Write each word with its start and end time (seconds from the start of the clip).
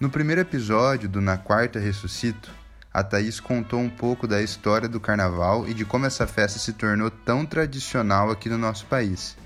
No 0.00 0.08
primeiro 0.08 0.40
episódio 0.40 1.08
do 1.08 1.20
Na 1.20 1.36
Quarta 1.36 1.80
Ressuscito, 1.80 2.52
a 2.94 3.02
Thaís 3.02 3.40
contou 3.40 3.80
um 3.80 3.90
pouco 3.90 4.28
da 4.28 4.40
história 4.40 4.88
do 4.88 5.00
carnaval 5.00 5.68
e 5.68 5.74
de 5.74 5.84
como 5.84 6.06
essa 6.06 6.24
festa 6.24 6.60
se 6.60 6.72
tornou 6.74 7.10
tão 7.10 7.44
tradicional 7.44 8.30
aqui 8.30 8.48
no 8.48 8.56
nosso 8.56 8.86
país. 8.86 9.36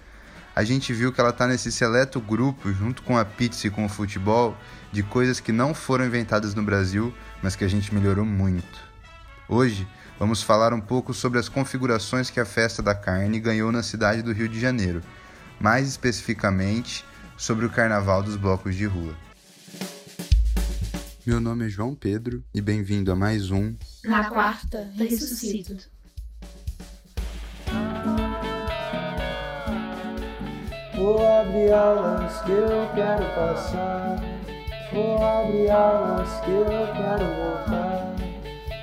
A 0.55 0.63
gente 0.63 0.93
viu 0.93 1.11
que 1.11 1.19
ela 1.19 1.31
está 1.31 1.47
nesse 1.47 1.73
seleto 1.73 2.21
grupo, 2.21 2.71
junto 2.71 3.03
com 3.03 3.17
a 3.17 3.25
pizza 3.25 3.67
e 3.67 3.71
com 3.71 3.87
o 3.87 3.89
futebol, 3.89 4.55
de 4.93 5.03
coisas 5.03 5.41
que 5.41 5.53
não 5.53 5.73
foram 5.73 6.05
inventadas 6.05 6.55
no 6.55 6.63
Brasil, 6.63 7.15
mas 7.43 7.57
que 7.57 7.65
a 7.65 7.69
gente 7.69 7.95
melhorou 7.95 8.27
muito. 8.27 8.79
Hoje, 9.49 9.89
vamos 10.19 10.43
falar 10.43 10.75
um 10.75 10.81
pouco 10.83 11.15
sobre 11.15 11.39
as 11.39 11.49
configurações 11.49 12.29
que 12.29 12.39
a 12.39 12.45
festa 12.45 12.83
da 12.83 12.95
carne 12.95 13.41
ganhou 13.41 13.73
na 13.73 13.83
cidade 13.83 14.21
do 14.21 14.35
Rio 14.35 14.51
de 14.51 14.61
Janeiro, 14.61 15.01
mais 15.59 15.89
especificamente 15.89 17.07
sobre 17.39 17.65
o 17.65 17.71
carnaval 17.71 18.23
dos 18.23 18.37
blocos 18.37 18.77
de 18.77 18.85
rua. 18.85 19.17
Meu 21.25 21.41
nome 21.41 21.67
é 21.67 21.69
João 21.69 21.95
Pedro 21.95 22.43
e 22.53 22.61
bem-vindo 22.61 23.13
a 23.13 23.15
mais 23.15 23.49
um 23.53 23.77
Na 24.05 24.29
Quarta 24.29 24.91
Ressuscito. 24.97 25.77
Vou 30.97 31.25
abrir 31.25 31.71
alas 31.71 32.43
que 32.43 32.51
eu 32.51 32.91
quero 32.97 33.25
passar. 33.37 34.21
Vou 34.93 35.23
abrir 35.23 35.71
alas 35.71 36.29
que 36.45 36.51
eu 36.51 36.67
quero 36.97 37.25
voltar. 37.37 38.17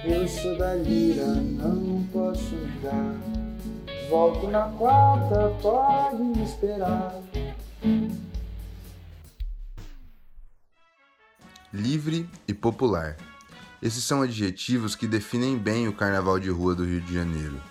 Eu 0.05 0.25
sou 0.25 0.57
da 0.57 0.75
lira, 0.75 1.27
não 1.27 2.03
posso 2.13 2.55
mudar. 2.55 3.17
Volto 4.09 4.47
na 4.47 4.63
quarta, 4.77 5.49
pode 5.61 6.23
me 6.23 6.45
esperar. 6.45 7.21
Livre 11.73 12.27
e 12.47 12.53
popular. 12.53 13.15
Esses 13.81 14.03
são 14.03 14.21
adjetivos 14.21 14.95
que 14.95 15.07
definem 15.07 15.57
bem 15.57 15.87
o 15.87 15.93
carnaval 15.93 16.39
de 16.39 16.49
rua 16.49 16.75
do 16.75 16.83
Rio 16.83 16.99
de 16.99 17.13
Janeiro. 17.13 17.61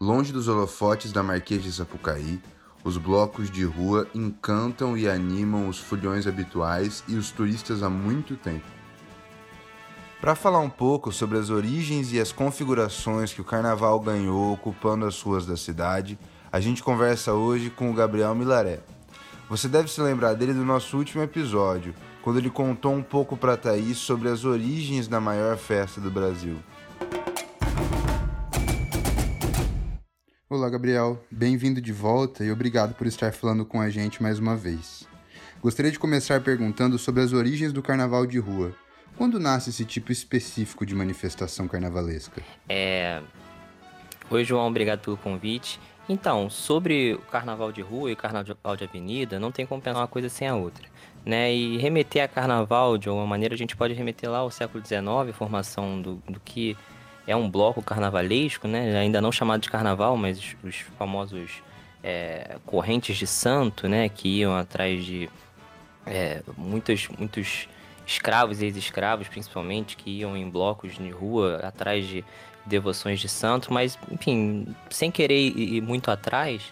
Longe 0.00 0.32
dos 0.32 0.48
holofotes 0.48 1.12
da 1.12 1.22
Marquês 1.22 1.62
de 1.62 1.72
Sapucaí, 1.72 2.40
os 2.84 2.96
blocos 2.96 3.50
de 3.50 3.64
rua 3.64 4.06
encantam 4.14 4.96
e 4.96 5.08
animam 5.08 5.68
os 5.68 5.78
fulhões 5.78 6.26
habituais 6.26 7.02
e 7.08 7.14
os 7.14 7.30
turistas 7.30 7.82
há 7.82 7.88
muito 7.88 8.36
tempo. 8.36 8.66
Para 10.20 10.34
falar 10.34 10.58
um 10.58 10.70
pouco 10.70 11.12
sobre 11.12 11.38
as 11.38 11.48
origens 11.48 12.12
e 12.12 12.20
as 12.20 12.32
configurações 12.32 13.32
que 13.32 13.40
o 13.40 13.44
carnaval 13.44 14.00
ganhou 14.00 14.52
ocupando 14.52 15.06
as 15.06 15.20
ruas 15.22 15.46
da 15.46 15.56
cidade, 15.56 16.18
a 16.50 16.58
gente 16.60 16.82
conversa 16.82 17.34
hoje 17.34 17.70
com 17.70 17.90
o 17.90 17.94
Gabriel 17.94 18.34
Milaré. 18.34 18.80
Você 19.48 19.68
deve 19.68 19.88
se 19.88 20.00
lembrar 20.00 20.34
dele 20.34 20.52
do 20.52 20.64
nosso 20.64 20.96
último 20.98 21.22
episódio, 21.22 21.94
quando 22.28 22.40
ele 22.40 22.50
contou 22.50 22.92
um 22.92 23.02
pouco 23.02 23.38
para 23.38 23.56
Thaís 23.56 23.96
sobre 23.96 24.28
as 24.28 24.44
origens 24.44 25.08
da 25.08 25.18
maior 25.18 25.56
festa 25.56 25.98
do 25.98 26.10
Brasil. 26.10 26.58
Olá, 30.46 30.68
Gabriel. 30.68 31.24
Bem-vindo 31.30 31.80
de 31.80 31.90
volta 31.90 32.44
e 32.44 32.52
obrigado 32.52 32.92
por 32.92 33.06
estar 33.06 33.32
falando 33.32 33.64
com 33.64 33.80
a 33.80 33.88
gente 33.88 34.22
mais 34.22 34.38
uma 34.38 34.54
vez. 34.54 35.08
Gostaria 35.62 35.90
de 35.90 35.98
começar 35.98 36.42
perguntando 36.42 36.98
sobre 36.98 37.22
as 37.22 37.32
origens 37.32 37.72
do 37.72 37.82
carnaval 37.82 38.26
de 38.26 38.38
rua. 38.38 38.74
Quando 39.16 39.40
nasce 39.40 39.70
esse 39.70 39.86
tipo 39.86 40.12
específico 40.12 40.84
de 40.84 40.94
manifestação 40.94 41.66
carnavalesca? 41.66 42.42
É. 42.68 43.22
Oi, 44.28 44.44
João, 44.44 44.68
obrigado 44.68 45.00
pelo 45.00 45.16
convite. 45.16 45.80
Então, 46.08 46.48
sobre 46.48 47.14
o 47.14 47.18
carnaval 47.18 47.70
de 47.70 47.82
rua 47.82 48.10
e 48.10 48.14
o 48.14 48.16
carnaval 48.16 48.76
de 48.76 48.84
avenida, 48.84 49.38
não 49.38 49.52
tem 49.52 49.66
como 49.66 49.82
pensar 49.82 49.98
uma 49.98 50.08
coisa 50.08 50.28
sem 50.28 50.48
a 50.48 50.54
outra. 50.54 50.88
Né? 51.24 51.52
E 51.52 51.76
remeter 51.76 52.24
a 52.24 52.28
carnaval, 52.28 52.96
de 52.96 53.08
alguma 53.08 53.26
maneira, 53.26 53.54
a 53.54 53.58
gente 53.58 53.76
pode 53.76 53.92
remeter 53.92 54.30
lá 54.30 54.38
ao 54.38 54.50
século 54.50 54.82
XIX, 54.82 55.36
formação 55.36 56.00
do, 56.00 56.14
do 56.26 56.40
que 56.40 56.76
é 57.26 57.36
um 57.36 57.50
bloco 57.50 57.82
carnavalesco, 57.82 58.66
né? 58.66 58.98
ainda 58.98 59.20
não 59.20 59.30
chamado 59.30 59.60
de 59.60 59.70
carnaval, 59.70 60.16
mas 60.16 60.38
os, 60.38 60.56
os 60.64 60.76
famosos 60.96 61.62
é, 62.02 62.56
correntes 62.64 63.18
de 63.18 63.26
santo, 63.26 63.86
né? 63.86 64.08
que 64.08 64.38
iam 64.38 64.56
atrás 64.56 65.04
de 65.04 65.28
é, 66.06 66.42
muitos, 66.56 67.06
muitos 67.08 67.68
escravos 68.06 68.62
e 68.62 68.64
ex-escravos, 68.64 69.28
principalmente, 69.28 69.94
que 69.94 70.08
iam 70.08 70.34
em 70.34 70.48
blocos 70.48 70.96
de 70.96 71.10
rua 71.10 71.56
atrás 71.62 72.06
de 72.06 72.24
devoções 72.68 73.20
de 73.20 73.28
santo, 73.28 73.72
mas, 73.72 73.98
enfim, 74.10 74.66
sem 74.90 75.10
querer 75.10 75.38
ir 75.38 75.80
muito 75.80 76.10
atrás, 76.10 76.62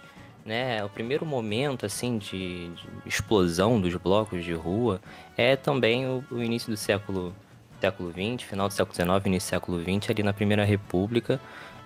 né, 0.44 0.84
o 0.84 0.88
primeiro 0.88 1.26
momento 1.26 1.84
assim 1.84 2.18
de, 2.18 2.68
de 2.68 2.88
explosão 3.04 3.80
dos 3.80 3.94
blocos 3.96 4.44
de 4.44 4.52
rua 4.52 5.00
é 5.36 5.56
também 5.56 6.06
o, 6.06 6.24
o, 6.30 6.40
início 6.40 6.70
do 6.70 6.76
século 6.76 7.34
século 7.80 8.10
20, 8.10 8.46
final 8.46 8.68
do 8.68 8.72
século 8.72 8.92
19, 8.96 9.28
início 9.28 9.48
do 9.48 9.50
século 9.50 9.78
20, 9.78 10.10
ali 10.12 10.22
na 10.22 10.32
Primeira 10.32 10.64
República, 10.64 11.40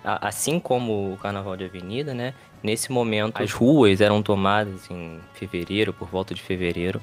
assim 0.04 0.60
como 0.60 1.12
o 1.12 1.16
Carnaval 1.16 1.56
de 1.56 1.64
Avenida, 1.64 2.14
né? 2.14 2.32
Nesse 2.62 2.92
momento 2.92 3.42
as 3.42 3.52
ruas 3.52 4.00
eram 4.00 4.22
tomadas 4.22 4.90
em 4.90 5.18
fevereiro, 5.34 5.92
por 5.92 6.08
volta 6.08 6.34
de 6.34 6.40
fevereiro, 6.40 7.00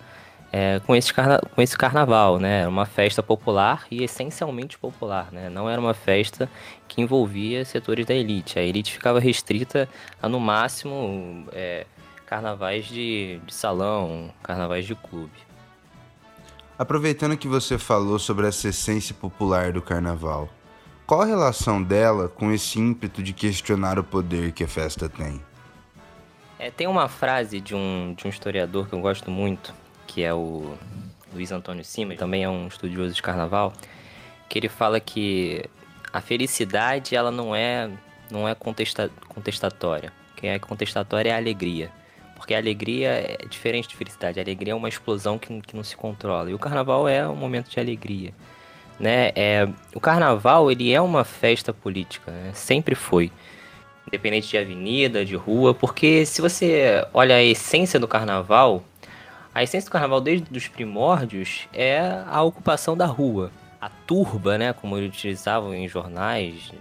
é, 0.57 0.79
com, 0.79 0.95
esse 0.95 1.13
carna 1.13 1.39
com 1.53 1.61
esse 1.61 1.77
carnaval, 1.77 2.39
né? 2.39 2.61
Era 2.61 2.69
uma 2.69 2.87
festa 2.87 3.21
popular 3.21 3.85
e 3.91 4.03
essencialmente 4.03 4.75
popular, 4.75 5.31
né? 5.31 5.51
Não 5.51 5.69
era 5.69 5.79
uma 5.79 5.93
festa 5.93 6.49
que 6.87 6.99
envolvia 6.99 7.63
setores 7.63 8.07
da 8.07 8.15
elite. 8.15 8.57
A 8.57 8.63
elite 8.63 8.91
ficava 8.91 9.19
restrita 9.19 9.87
a, 10.19 10.27
no 10.27 10.39
máximo, 10.39 11.45
é, 11.53 11.85
carnavais 12.25 12.85
de, 12.85 13.39
de 13.45 13.53
salão, 13.53 14.33
carnavais 14.41 14.87
de 14.87 14.95
clube. 14.95 15.37
Aproveitando 16.75 17.37
que 17.37 17.47
você 17.47 17.77
falou 17.77 18.17
sobre 18.17 18.47
essa 18.47 18.69
essência 18.69 19.13
popular 19.13 19.71
do 19.71 19.81
carnaval, 19.81 20.49
qual 21.05 21.21
a 21.21 21.25
relação 21.25 21.83
dela 21.83 22.27
com 22.27 22.51
esse 22.51 22.79
ímpeto 22.79 23.21
de 23.21 23.31
questionar 23.31 23.99
o 23.99 24.03
poder 24.03 24.53
que 24.53 24.63
a 24.63 24.67
festa 24.67 25.07
tem? 25.07 25.39
É, 26.57 26.71
tem 26.71 26.87
uma 26.87 27.07
frase 27.07 27.61
de 27.61 27.75
um, 27.75 28.15
de 28.17 28.25
um 28.25 28.29
historiador 28.31 28.87
que 28.87 28.93
eu 28.93 28.99
gosto 28.99 29.29
muito, 29.29 29.71
que 30.07 30.23
é 30.23 30.33
o 30.33 30.75
Luiz 31.33 31.51
Antônio 31.51 31.83
Simas, 31.83 32.17
também 32.17 32.43
é 32.43 32.49
um 32.49 32.67
estudioso 32.67 33.13
de 33.13 33.21
carnaval, 33.21 33.73
que 34.49 34.57
ele 34.57 34.69
fala 34.69 34.99
que 34.99 35.63
a 36.11 36.21
felicidade 36.21 37.15
ela 37.15 37.29
não 37.29 37.55
é 37.55 37.89
não 38.31 38.47
é 38.47 38.55
contesta, 38.55 39.09
contestatória. 39.27 40.11
Quem 40.35 40.49
é 40.49 40.59
contestatória 40.59 41.29
é 41.29 41.33
a 41.33 41.37
alegria. 41.37 41.91
Porque 42.35 42.53
a 42.53 42.57
alegria 42.57 43.09
é 43.09 43.37
diferente 43.49 43.87
de 43.87 43.95
felicidade. 43.95 44.39
A 44.39 44.43
alegria 44.43 44.73
é 44.73 44.75
uma 44.75 44.89
explosão 44.89 45.37
que, 45.37 45.61
que 45.61 45.75
não 45.75 45.83
se 45.83 45.95
controla. 45.95 46.49
E 46.49 46.53
o 46.53 46.59
carnaval 46.59 47.07
é 47.07 47.27
um 47.27 47.35
momento 47.35 47.69
de 47.69 47.79
alegria. 47.79 48.33
Né? 48.99 49.31
É, 49.35 49.67
o 49.93 49.99
carnaval 49.99 50.71
ele 50.71 50.91
é 50.91 51.01
uma 51.01 51.23
festa 51.23 51.73
política, 51.73 52.31
né? 52.31 52.51
sempre 52.53 52.95
foi. 52.95 53.31
Independente 54.07 54.49
de 54.49 54.57
avenida, 54.57 55.25
de 55.25 55.35
rua, 55.35 55.73
porque 55.73 56.25
se 56.25 56.41
você 56.41 57.05
olha 57.13 57.35
a 57.35 57.43
essência 57.43 57.99
do 57.99 58.07
carnaval, 58.07 58.83
a 59.57 59.63
essência 59.63 59.89
do 59.89 59.91
carnaval 59.91 60.21
desde 60.21 60.55
os 60.55 60.67
primórdios 60.67 61.67
é 61.73 61.99
a 62.27 62.43
ocupação 62.43 62.95
da 62.95 63.07
rua. 63.07 63.51
A 63.81 63.89
turba, 63.89 64.55
né, 64.55 64.71
como 64.71 64.95
eles 64.95 65.09
utilizavam 65.09 65.73
em 65.73 65.87
jornais 65.87 66.71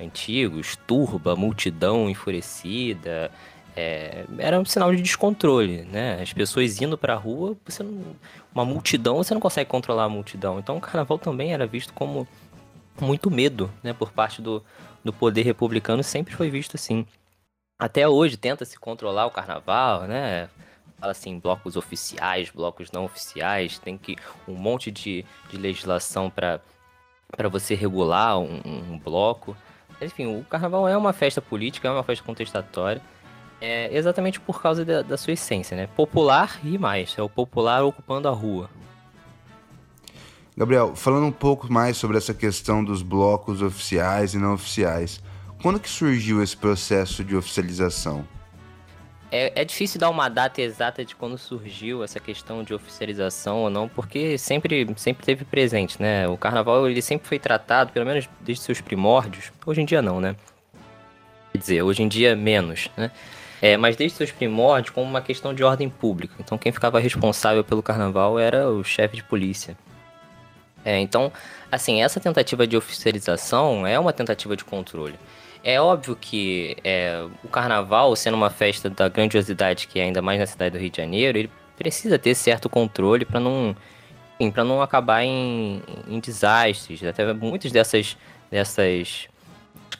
antigos, 0.00 0.74
turba, 0.84 1.36
multidão 1.36 2.10
enfurecida, 2.10 3.30
é, 3.76 4.24
era 4.36 4.58
um 4.58 4.64
sinal 4.64 4.92
de 4.92 5.00
descontrole, 5.00 5.82
né? 5.82 6.20
As 6.20 6.32
pessoas 6.32 6.82
indo 6.82 6.98
para 6.98 7.12
a 7.12 7.16
rua, 7.16 7.56
você 7.64 7.84
não, 7.84 8.02
uma 8.52 8.64
multidão, 8.64 9.18
você 9.18 9.32
não 9.32 9.40
consegue 9.40 9.70
controlar 9.70 10.06
a 10.06 10.08
multidão. 10.08 10.58
Então 10.58 10.76
o 10.76 10.80
carnaval 10.80 11.20
também 11.20 11.52
era 11.52 11.68
visto 11.68 11.92
como 11.92 12.26
muito 13.00 13.30
medo, 13.30 13.70
né, 13.80 13.92
por 13.92 14.10
parte 14.10 14.42
do, 14.42 14.60
do 15.04 15.12
poder 15.12 15.42
republicano, 15.42 16.02
sempre 16.02 16.34
foi 16.34 16.50
visto 16.50 16.74
assim. 16.74 17.06
Até 17.78 18.08
hoje 18.08 18.36
tenta 18.36 18.64
se 18.64 18.76
controlar 18.76 19.26
o 19.26 19.30
carnaval, 19.30 20.08
né? 20.08 20.48
Fala 20.98 21.12
assim, 21.12 21.38
blocos 21.38 21.76
oficiais, 21.76 22.50
blocos 22.50 22.90
não 22.90 23.04
oficiais, 23.04 23.78
tem 23.78 23.96
que 23.96 24.16
um 24.46 24.54
monte 24.54 24.90
de, 24.90 25.24
de 25.48 25.56
legislação 25.56 26.30
para 26.30 26.60
você 27.48 27.74
regular 27.74 28.38
um, 28.38 28.60
um, 28.64 28.98
bloco. 28.98 29.56
Enfim, 30.00 30.26
o 30.26 30.44
carnaval 30.44 30.88
é 30.88 30.96
uma 30.96 31.12
festa 31.12 31.40
política, 31.40 31.88
é 31.88 31.90
uma 31.90 32.02
festa 32.02 32.24
contestatória, 32.24 33.00
é 33.60 33.96
exatamente 33.96 34.40
por 34.40 34.60
causa 34.60 34.84
da, 34.84 35.02
da 35.02 35.16
sua 35.16 35.32
essência, 35.32 35.76
né? 35.76 35.88
Popular 35.88 36.58
e 36.64 36.78
mais, 36.78 37.14
é 37.16 37.22
o 37.22 37.28
popular 37.28 37.82
ocupando 37.84 38.28
a 38.28 38.32
rua. 38.32 38.70
Gabriel, 40.56 40.96
falando 40.96 41.26
um 41.26 41.32
pouco 41.32 41.72
mais 41.72 41.96
sobre 41.96 42.16
essa 42.16 42.34
questão 42.34 42.82
dos 42.82 43.00
blocos 43.00 43.62
oficiais 43.62 44.34
e 44.34 44.38
não 44.38 44.54
oficiais, 44.54 45.22
quando 45.62 45.78
que 45.78 45.88
surgiu 45.88 46.42
esse 46.42 46.56
processo 46.56 47.22
de 47.22 47.36
oficialização? 47.36 48.26
É, 49.30 49.60
é, 49.60 49.64
difícil 49.64 50.00
dar 50.00 50.08
uma 50.08 50.28
data 50.30 50.62
exata 50.62 51.04
de 51.04 51.14
quando 51.14 51.36
surgiu 51.36 52.02
essa 52.02 52.18
questão 52.18 52.62
de 52.62 52.72
oficialização 52.72 53.58
ou 53.58 53.70
não, 53.70 53.86
porque 53.86 54.38
sempre, 54.38 54.86
sempre 54.96 55.24
teve 55.24 55.44
presente, 55.44 56.00
né? 56.00 56.26
O 56.26 56.36
carnaval 56.38 56.88
ele 56.88 57.02
sempre 57.02 57.28
foi 57.28 57.38
tratado, 57.38 57.92
pelo 57.92 58.06
menos 58.06 58.26
desde 58.40 58.64
seus 58.64 58.80
primórdios. 58.80 59.52
Hoje 59.66 59.82
em 59.82 59.84
dia 59.84 60.00
não, 60.00 60.18
né? 60.18 60.34
Quer 61.52 61.58
dizer, 61.58 61.82
hoje 61.82 62.02
em 62.02 62.08
dia 62.08 62.34
menos, 62.34 62.88
né? 62.96 63.10
É, 63.60 63.76
mas 63.76 63.96
desde 63.96 64.16
seus 64.16 64.30
primórdios 64.30 64.94
como 64.94 65.06
uma 65.06 65.20
questão 65.20 65.52
de 65.52 65.62
ordem 65.62 65.90
pública. 65.90 66.34
Então 66.38 66.56
quem 66.56 66.72
ficava 66.72 66.98
responsável 66.98 67.62
pelo 67.62 67.82
carnaval 67.82 68.38
era 68.38 68.70
o 68.70 68.82
chefe 68.82 69.16
de 69.16 69.24
polícia. 69.24 69.76
É, 70.84 70.98
então, 70.98 71.30
assim, 71.70 72.02
essa 72.02 72.18
tentativa 72.18 72.66
de 72.66 72.76
oficialização 72.76 73.86
é 73.86 73.98
uma 73.98 74.12
tentativa 74.12 74.56
de 74.56 74.64
controle. 74.64 75.18
É 75.62 75.80
óbvio 75.80 76.16
que 76.16 76.76
é, 76.84 77.26
o 77.42 77.48
carnaval, 77.48 78.14
sendo 78.16 78.34
uma 78.34 78.50
festa 78.50 78.88
da 78.88 79.08
grandiosidade 79.08 79.86
que 79.86 79.98
é 79.98 80.04
ainda 80.04 80.22
mais 80.22 80.38
na 80.38 80.46
cidade 80.46 80.76
do 80.76 80.80
Rio 80.80 80.90
de 80.90 80.96
Janeiro, 80.96 81.38
ele 81.38 81.50
precisa 81.76 82.18
ter 82.18 82.34
certo 82.34 82.68
controle 82.68 83.24
para 83.24 83.40
não 83.40 83.76
para 84.52 84.62
não 84.62 84.80
acabar 84.80 85.24
em, 85.24 85.82
em 86.06 86.20
desastres. 86.20 87.02
Até 87.02 87.32
muitas 87.32 87.72
dessas, 87.72 88.16
dessas 88.48 89.28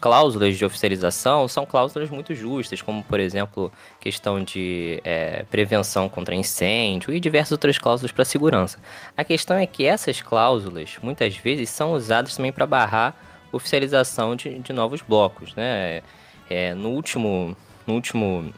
cláusulas 0.01 0.57
de 0.57 0.65
oficialização 0.65 1.49
são 1.49 1.67
cláusulas 1.67 2.09
muito 2.09 2.35
justas, 2.35 2.81
como, 2.81 3.03
por 3.03 3.19
exemplo, 3.19 3.73
questão 4.01 4.43
de 4.43 5.01
é, 5.05 5.45
prevenção 5.51 6.09
contra 6.09 6.35
incêndio 6.35 7.13
e 7.13 7.19
diversas 7.19 7.53
outras 7.53 7.79
cláusulas 7.79 8.13
para 8.13 8.25
segurança. 8.25 8.79
A 9.17 9.25
questão 9.25 9.57
é 9.57 9.67
que 9.67 9.85
essas 9.85 10.21
cláusulas, 10.23 10.97
muitas 11.03 11.37
vezes, 11.37 11.71
são 11.71 11.93
usadas 11.93 12.37
também 12.37 12.53
para 12.53 12.67
barrar 12.67 13.15
oficialização 13.53 14.37
de, 14.37 14.59
de 14.59 14.73
novos 14.73 15.03
blocos. 15.03 15.55
Né? 15.55 16.03
É, 16.49 16.75
no, 16.75 16.91
último, 16.91 17.56
no 17.87 17.95
último 17.95 18.53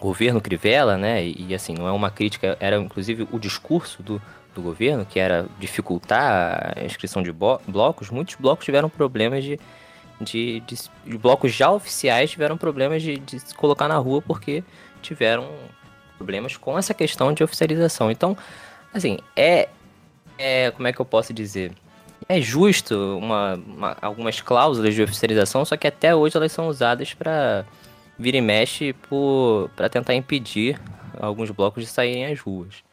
governo 0.00 0.40
Crivella, 0.40 0.96
né, 0.96 1.24
e, 1.24 1.46
e 1.48 1.54
assim, 1.54 1.74
não 1.74 1.86
é 1.86 1.92
uma 1.92 2.10
crítica, 2.10 2.56
era 2.60 2.76
inclusive 2.76 3.26
o 3.30 3.38
discurso 3.38 4.02
do, 4.02 4.22
do 4.54 4.62
governo, 4.62 5.04
que 5.04 5.18
era 5.18 5.46
dificultar 5.58 6.74
a 6.76 6.84
inscrição 6.84 7.22
de 7.22 7.32
blocos, 7.32 8.10
muitos 8.10 8.36
blocos 8.36 8.64
tiveram 8.64 8.88
problemas 8.88 9.44
de 9.44 9.58
de, 10.20 10.60
de, 10.60 10.76
de 11.06 11.18
blocos 11.18 11.52
já 11.52 11.70
oficiais 11.70 12.30
tiveram 12.30 12.56
problemas 12.56 13.02
de, 13.02 13.18
de 13.18 13.40
se 13.40 13.54
colocar 13.54 13.88
na 13.88 13.96
rua 13.96 14.20
porque 14.20 14.62
tiveram 15.00 15.48
problemas 16.18 16.56
com 16.56 16.78
essa 16.78 16.92
questão 16.92 17.32
de 17.32 17.42
oficialização. 17.42 18.10
Então, 18.10 18.36
assim, 18.92 19.18
é, 19.34 19.68
é 20.36 20.70
como 20.70 20.86
é 20.86 20.92
que 20.92 21.00
eu 21.00 21.06
posso 21.06 21.32
dizer? 21.32 21.72
É 22.32 22.40
justo 22.40 23.18
uma, 23.18 23.56
uma, 23.56 23.96
algumas 24.00 24.40
cláusulas 24.40 24.94
de 24.94 25.02
oficialização, 25.02 25.64
só 25.64 25.76
que 25.76 25.88
até 25.88 26.14
hoje 26.14 26.36
elas 26.36 26.52
são 26.52 26.68
usadas 26.68 27.12
para 27.12 27.64
vir 28.16 28.36
e 28.36 28.40
mexe 28.40 28.94
para 29.74 29.88
tentar 29.88 30.14
impedir 30.14 30.80
alguns 31.18 31.50
blocos 31.50 31.82
de 31.82 31.90
saírem 31.90 32.26
às 32.26 32.38
ruas. 32.38 32.84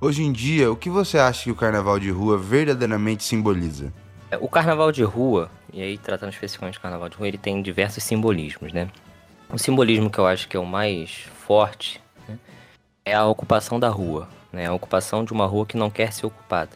Hoje 0.00 0.22
em 0.22 0.32
dia, 0.32 0.72
o 0.72 0.76
que 0.76 0.88
você 0.88 1.18
acha 1.18 1.44
que 1.44 1.50
o 1.50 1.54
carnaval 1.54 1.98
de 2.00 2.08
rua 2.08 2.38
verdadeiramente 2.38 3.24
simboliza? 3.24 3.92
É, 4.30 4.38
o 4.38 4.48
carnaval 4.48 4.90
de 4.90 5.02
rua, 5.02 5.50
e 5.70 5.82
aí 5.82 5.98
tratando 5.98 6.32
especificamente 6.32 6.78
do 6.78 6.80
carnaval 6.80 7.10
de 7.10 7.16
rua, 7.18 7.28
ele 7.28 7.36
tem 7.36 7.60
diversos 7.60 8.02
simbolismos, 8.02 8.72
né? 8.72 8.88
O 9.52 9.58
simbolismo 9.58 10.08
que 10.08 10.18
eu 10.18 10.26
acho 10.26 10.48
que 10.48 10.56
é 10.56 10.60
o 10.60 10.64
mais 10.64 11.28
forte 11.46 12.00
né, 12.26 12.38
é 13.08 13.14
a 13.14 13.26
ocupação 13.26 13.78
da 13.80 13.88
rua, 13.88 14.28
né? 14.52 14.66
A 14.66 14.72
ocupação 14.72 15.24
de 15.24 15.32
uma 15.32 15.46
rua 15.46 15.66
que 15.66 15.76
não 15.76 15.90
quer 15.90 16.12
ser 16.12 16.26
ocupada. 16.26 16.70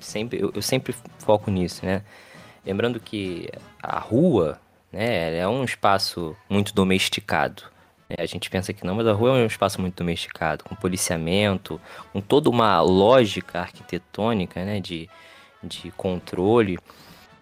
Sempre, 0.00 0.40
eu, 0.40 0.52
eu 0.54 0.62
sempre 0.62 0.94
foco 1.18 1.50
nisso, 1.50 1.84
né? 1.84 2.02
Lembrando 2.64 3.00
que 3.00 3.48
a 3.82 3.98
rua 3.98 4.60
né, 4.92 5.36
é 5.36 5.46
um 5.46 5.64
espaço 5.64 6.36
muito 6.48 6.74
domesticado. 6.74 7.64
É, 8.08 8.22
a 8.22 8.26
gente 8.26 8.48
pensa 8.50 8.72
que 8.72 8.86
não, 8.86 8.94
mas 8.94 9.06
a 9.06 9.12
rua 9.12 9.38
é 9.38 9.42
um 9.42 9.46
espaço 9.46 9.80
muito 9.80 9.96
domesticado, 9.96 10.64
com 10.64 10.74
policiamento, 10.74 11.80
com 12.12 12.20
toda 12.20 12.48
uma 12.48 12.80
lógica 12.80 13.60
arquitetônica, 13.60 14.64
né, 14.64 14.80
de, 14.80 15.08
de 15.62 15.90
controle. 15.92 16.78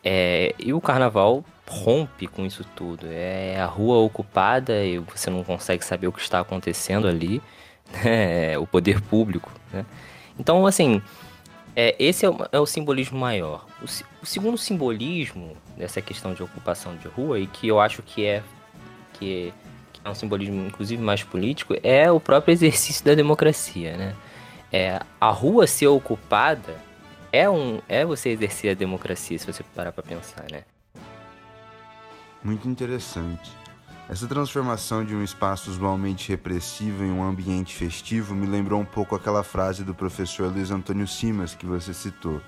É, 0.05 0.55
e 0.58 0.73
o 0.73 0.81
carnaval 0.81 1.44
rompe 1.69 2.26
com 2.26 2.44
isso 2.44 2.64
tudo. 2.76 3.06
É 3.11 3.61
a 3.61 3.67
rua 3.67 3.99
ocupada 3.99 4.85
e 4.85 4.99
você 4.99 5.31
não 5.31 5.44
consegue 5.44 5.85
saber 5.85 6.08
o 6.08 6.12
que 6.12 6.20
está 6.20 6.40
acontecendo 6.40 7.06
ali, 7.06 7.43
né, 7.93 8.56
o 8.59 8.67
poder 8.67 9.00
público, 9.00 9.50
né. 9.73 9.85
Então, 10.39 10.67
assim, 10.67 11.03
é, 11.75 11.94
esse 11.99 12.25
é 12.25 12.31
o, 12.31 12.37
é 12.50 12.59
o, 12.59 12.67
simbolismo 12.67 13.19
maior. 13.19 13.67
O, 13.81 13.85
o, 14.23 14.27
segundo 14.27 14.59
simbolismo 14.59 15.56
dessa 15.77 16.00
questão 16.00 16.35
de 16.35 16.43
ocupação 16.43 16.97
de 16.97 17.09
rua, 17.09 17.39
e 17.39 17.47
que 17.47 17.69
eu 17.69 17.81
acho 17.81 18.03
que 18.03 18.25
é 18.25 18.43
que 19.15 19.53
é 20.05 20.11
um 20.11 20.15
simbolismo 20.15 20.67
inclusive 20.67 21.03
mais 21.03 21.23
político, 21.23 21.75
é 21.83 22.11
o 22.11 22.19
próprio 22.19 22.53
exercício 22.55 23.05
da 23.05 23.15
democracia, 23.15 23.97
né? 23.97 24.15
É, 24.73 25.00
a 25.21 25.31
rua 25.31 25.67
ser 25.67 25.87
ocupada 25.87 26.81
é, 27.31 27.49
um, 27.49 27.81
é 27.88 28.05
você 28.05 28.31
exercer 28.31 28.73
a 28.73 28.75
democracia, 28.75 29.38
se 29.38 29.47
você 29.47 29.62
parar 29.75 29.93
para 29.93 30.03
pensar, 30.03 30.45
né? 30.50 30.65
Muito 32.43 32.69
interessante. 32.69 33.62
Essa 34.08 34.26
transformação 34.26 35.04
de 35.04 35.14
um 35.14 35.22
espaço 35.22 35.70
usualmente 35.70 36.28
repressivo 36.28 37.04
em 37.04 37.10
um 37.10 37.22
ambiente 37.22 37.75
festivo 37.75 38.34
me 38.34 38.46
lembrou 38.46 38.81
um 38.81 38.84
pouco 38.84 39.14
aquela 39.14 39.43
frase 39.43 39.84
do 39.84 39.94
professor 39.94 40.52
Luiz 40.52 40.70
Antônio 40.70 41.06
Simas 41.06 41.54
que 41.54 41.64
você 41.64 41.94
citou. 41.94 42.40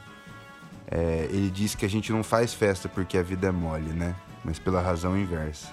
É, 0.90 1.26
ele 1.30 1.50
diz 1.50 1.74
que 1.74 1.86
a 1.86 1.88
gente 1.88 2.12
não 2.12 2.22
faz 2.22 2.52
festa 2.52 2.88
porque 2.88 3.16
a 3.16 3.22
vida 3.22 3.46
é 3.46 3.50
mole, 3.50 3.92
né? 3.92 4.14
Mas 4.44 4.58
pela 4.58 4.82
razão 4.82 5.16
inversa. 5.16 5.68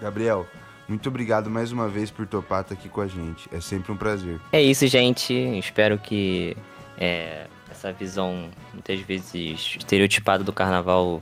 Gabriel, 0.00 0.46
muito 0.88 1.08
obrigado 1.08 1.50
mais 1.50 1.72
uma 1.72 1.88
vez 1.88 2.10
por 2.10 2.26
topar 2.26 2.62
estar 2.62 2.74
aqui 2.74 2.88
com 2.88 3.02
a 3.02 3.06
gente. 3.06 3.48
É 3.52 3.60
sempre 3.60 3.92
um 3.92 3.96
prazer. 3.96 4.40
É 4.50 4.62
isso, 4.62 4.86
gente. 4.86 5.34
Espero 5.58 5.98
que 5.98 6.56
é, 6.96 7.46
essa 7.70 7.92
visão, 7.92 8.48
muitas 8.72 8.98
vezes 9.00 9.76
estereotipada 9.76 10.42
do 10.42 10.52
carnaval 10.52 11.20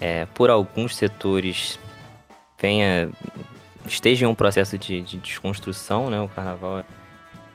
é, 0.00 0.26
por 0.26 0.50
alguns 0.50 0.96
setores 0.96 1.78
venha 2.60 3.10
esteja 3.86 4.26
em 4.26 4.28
um 4.28 4.34
processo 4.34 4.76
de, 4.78 5.00
de 5.00 5.18
desconstrução, 5.18 6.10
né? 6.10 6.20
O 6.20 6.28
carnaval 6.28 6.80
é 6.80 6.84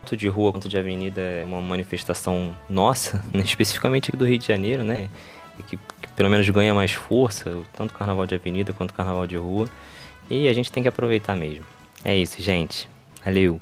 tanto 0.01 0.17
de 0.17 0.27
rua 0.27 0.51
quanto 0.51 0.69
de 0.69 0.77
avenida 0.77 1.21
é 1.21 1.45
uma 1.45 1.61
manifestação 1.61 2.55
nossa, 2.69 3.23
né? 3.33 3.41
especificamente 3.41 4.09
aqui 4.09 4.17
do 4.17 4.25
Rio 4.25 4.37
de 4.37 4.47
Janeiro, 4.47 4.83
né? 4.83 5.09
Que, 5.67 5.77
que, 5.77 6.07
pelo 6.15 6.29
menos 6.29 6.47
ganha 6.49 6.73
mais 6.73 6.91
força, 6.91 7.63
tanto 7.73 7.93
carnaval 7.93 8.27
de 8.27 8.35
avenida 8.35 8.73
quanto 8.73 8.93
carnaval 8.93 9.25
de 9.25 9.37
rua. 9.37 9.69
E 10.29 10.47
a 10.47 10.53
gente 10.53 10.71
tem 10.71 10.83
que 10.83 10.89
aproveitar 10.89 11.35
mesmo. 11.35 11.65
É 12.03 12.15
isso, 12.15 12.41
gente. 12.41 12.89
Valeu! 13.23 13.61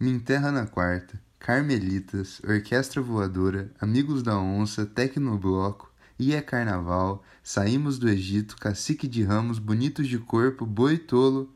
Me 0.00 0.10
Enterra 0.10 0.50
na 0.50 0.66
Quarta, 0.66 1.20
Carmelitas, 1.38 2.40
Orquestra 2.44 3.00
Voadora, 3.00 3.70
Amigos 3.80 4.22
da 4.22 4.36
Onça, 4.36 4.84
Tecnobloco, 4.84 5.91
Ia 6.22 6.40
Carnaval, 6.40 7.24
Saímos 7.42 7.98
do 7.98 8.08
Egito, 8.08 8.56
Cacique 8.56 9.08
de 9.08 9.24
Ramos, 9.24 9.58
Bonitos 9.58 10.06
de 10.06 10.18
Corpo, 10.18 10.64
Boi 10.64 10.96
Tolo. 10.96 11.52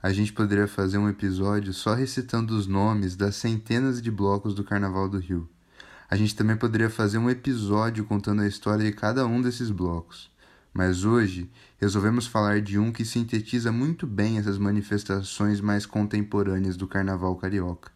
A 0.00 0.12
gente 0.12 0.32
poderia 0.32 0.68
fazer 0.68 0.96
um 0.96 1.08
episódio 1.08 1.72
só 1.72 1.92
recitando 1.92 2.56
os 2.56 2.68
nomes 2.68 3.16
das 3.16 3.34
centenas 3.34 4.00
de 4.00 4.08
blocos 4.08 4.54
do 4.54 4.62
Carnaval 4.62 5.08
do 5.08 5.18
Rio. 5.18 5.48
A 6.08 6.14
gente 6.14 6.36
também 6.36 6.56
poderia 6.56 6.88
fazer 6.88 7.18
um 7.18 7.28
episódio 7.28 8.04
contando 8.04 8.42
a 8.42 8.46
história 8.46 8.84
de 8.84 8.92
cada 8.92 9.26
um 9.26 9.42
desses 9.42 9.70
blocos. 9.70 10.30
Mas 10.72 11.04
hoje 11.04 11.50
resolvemos 11.80 12.28
falar 12.28 12.60
de 12.60 12.78
um 12.78 12.92
que 12.92 13.04
sintetiza 13.04 13.72
muito 13.72 14.06
bem 14.06 14.38
essas 14.38 14.56
manifestações 14.56 15.60
mais 15.60 15.84
contemporâneas 15.84 16.76
do 16.76 16.86
carnaval 16.86 17.34
carioca. 17.34 17.90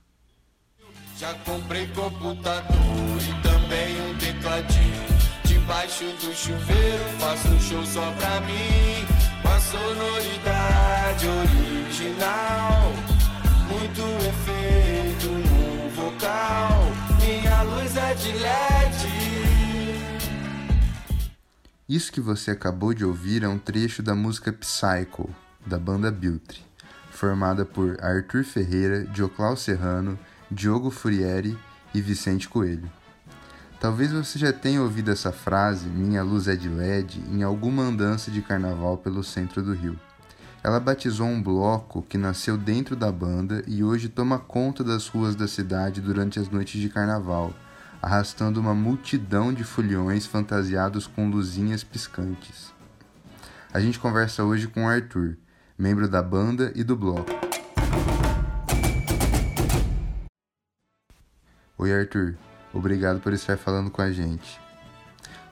Já 1.16 1.32
comprei 1.34 1.86
computador 1.86 2.74
e 3.20 3.42
também 3.42 4.10
um 4.10 4.18
tecladinho. 4.18 4.93
Debaixo 5.64 6.04
do 6.04 6.34
chuveiro 6.34 7.04
faço 7.18 7.48
um 7.48 7.58
show 7.58 7.86
só 7.86 8.12
pra 8.12 8.38
mim. 8.42 9.06
Uma 9.42 9.58
sonoridade 9.58 11.26
original. 11.26 12.92
Muito 13.66 14.02
efeito 14.28 15.26
no 15.26 15.88
vocal 15.88 16.84
luz 17.64 17.96
é 17.96 18.12
de 18.12 18.32
LED. 18.32 19.08
Isso 21.88 22.12
que 22.12 22.20
você 22.20 22.50
acabou 22.50 22.92
de 22.92 23.06
ouvir 23.06 23.42
é 23.42 23.48
um 23.48 23.58
trecho 23.58 24.02
da 24.02 24.14
música 24.14 24.52
Psycho, 24.52 25.30
da 25.64 25.78
banda 25.78 26.10
Biltre, 26.10 26.60
formada 27.10 27.64
por 27.64 27.96
Arthur 28.04 28.44
Ferreira, 28.44 29.06
Dioclau 29.06 29.56
Serrano, 29.56 30.18
Diogo 30.50 30.90
Furieri 30.90 31.58
e 31.94 32.02
Vicente 32.02 32.50
Coelho. 32.50 32.90
Talvez 33.84 34.10
você 34.12 34.38
já 34.38 34.50
tenha 34.50 34.80
ouvido 34.80 35.10
essa 35.10 35.30
frase, 35.30 35.86
Minha 35.90 36.22
luz 36.22 36.48
é 36.48 36.56
de 36.56 36.70
LED, 36.70 37.22
em 37.30 37.42
alguma 37.42 37.82
andança 37.82 38.30
de 38.30 38.40
carnaval 38.40 38.96
pelo 38.96 39.22
centro 39.22 39.62
do 39.62 39.74
Rio. 39.74 40.00
Ela 40.62 40.80
batizou 40.80 41.26
um 41.26 41.42
bloco 41.42 42.00
que 42.00 42.16
nasceu 42.16 42.56
dentro 42.56 42.96
da 42.96 43.12
banda 43.12 43.62
e 43.66 43.84
hoje 43.84 44.08
toma 44.08 44.38
conta 44.38 44.82
das 44.82 45.06
ruas 45.06 45.36
da 45.36 45.46
cidade 45.46 46.00
durante 46.00 46.40
as 46.40 46.48
noites 46.48 46.80
de 46.80 46.88
carnaval, 46.88 47.52
arrastando 48.00 48.58
uma 48.58 48.74
multidão 48.74 49.52
de 49.52 49.64
foliões 49.64 50.24
fantasiados 50.24 51.06
com 51.06 51.28
luzinhas 51.28 51.84
piscantes. 51.84 52.72
A 53.70 53.80
gente 53.80 53.98
conversa 53.98 54.44
hoje 54.44 54.66
com 54.66 54.88
Arthur, 54.88 55.36
membro 55.76 56.08
da 56.08 56.22
banda 56.22 56.72
e 56.74 56.82
do 56.82 56.96
bloco. 56.96 57.30
Oi 61.76 61.92
Arthur, 61.92 62.38
obrigado 62.74 63.20
por 63.20 63.32
estar 63.32 63.56
falando 63.56 63.90
com 63.90 64.02
a 64.02 64.10
gente. 64.10 64.60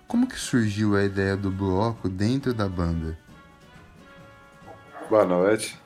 Como 0.07 0.27
que 0.27 0.39
surgiu 0.39 0.97
a 0.97 1.05
ideia 1.05 1.37
do 1.37 1.51
bloco 1.51 2.09
dentro 2.09 2.53
da 2.53 2.69
banda? 2.69 3.19
Boa 5.09 5.25
noite. 5.25 5.81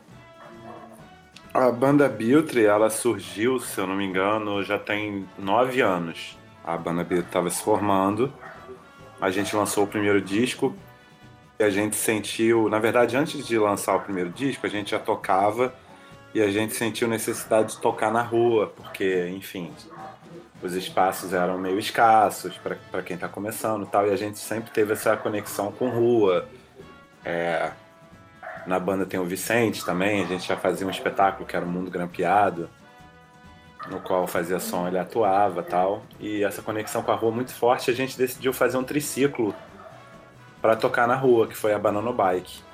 A 1.54 1.70
banda 1.70 2.08
Biltre, 2.08 2.64
ela 2.64 2.90
surgiu, 2.90 3.60
se 3.60 3.80
eu 3.80 3.86
não 3.86 3.94
me 3.96 4.04
engano, 4.04 4.62
já 4.62 4.78
tem 4.78 5.26
nove 5.38 5.80
anos. 5.80 6.36
A 6.64 6.76
banda 6.76 7.04
Biltre 7.04 7.28
estava 7.28 7.48
se 7.48 7.62
formando. 7.62 8.32
A 9.20 9.30
gente 9.30 9.54
lançou 9.54 9.84
o 9.84 9.86
primeiro 9.86 10.20
disco 10.20 10.74
e 11.58 11.64
a 11.64 11.70
gente 11.70 11.96
sentiu, 11.96 12.68
na 12.68 12.78
verdade, 12.78 13.16
antes 13.16 13.46
de 13.46 13.58
lançar 13.58 13.96
o 13.96 14.00
primeiro 14.00 14.30
disco, 14.30 14.66
a 14.66 14.68
gente 14.68 14.90
já 14.90 14.98
tocava 14.98 15.74
e 16.34 16.42
a 16.42 16.50
gente 16.50 16.74
sentiu 16.74 17.08
necessidade 17.08 17.76
de 17.76 17.80
tocar 17.80 18.12
na 18.12 18.20
rua, 18.20 18.66
porque, 18.76 19.26
enfim, 19.28 19.72
os 20.62 20.75
espaços 20.75 21.32
eram 21.32 21.58
meio 21.58 21.78
escassos 21.78 22.58
para 22.90 23.02
quem 23.02 23.14
está 23.14 23.28
começando 23.28 23.84
e 23.84 23.86
tal, 23.86 24.06
e 24.06 24.10
a 24.10 24.16
gente 24.16 24.38
sempre 24.38 24.70
teve 24.70 24.92
essa 24.92 25.16
conexão 25.16 25.70
com 25.70 25.88
rua. 25.88 26.48
É, 27.25 27.70
na 28.66 28.78
banda 28.78 29.04
tem 29.04 29.20
o 29.20 29.25
Vicente 29.25 29.84
também, 29.84 30.22
a 30.22 30.26
gente 30.26 30.46
já 30.46 30.56
fazia 30.56 30.86
um 30.86 30.90
espetáculo 30.90 31.46
que 31.46 31.54
era 31.54 31.64
o 31.64 31.68
Mundo 31.68 31.90
Grampeado, 31.90 32.68
no 33.88 34.00
qual 34.00 34.26
fazia 34.26 34.58
som, 34.58 34.88
ele 34.88 34.98
atuava 34.98 35.62
tal. 35.62 36.02
E 36.18 36.42
essa 36.42 36.62
conexão 36.62 37.02
com 37.02 37.12
a 37.12 37.14
rua 37.14 37.30
muito 37.30 37.52
forte, 37.52 37.90
a 37.90 37.94
gente 37.94 38.16
decidiu 38.16 38.52
fazer 38.52 38.76
um 38.76 38.84
triciclo 38.84 39.54
para 40.60 40.75
tocar 40.75 41.06
na 41.06 41.14
rua, 41.14 41.46
que 41.46 41.56
foi 41.56 41.72
a 41.72 41.78
Banana 41.78 42.12
Bike. 42.12 42.64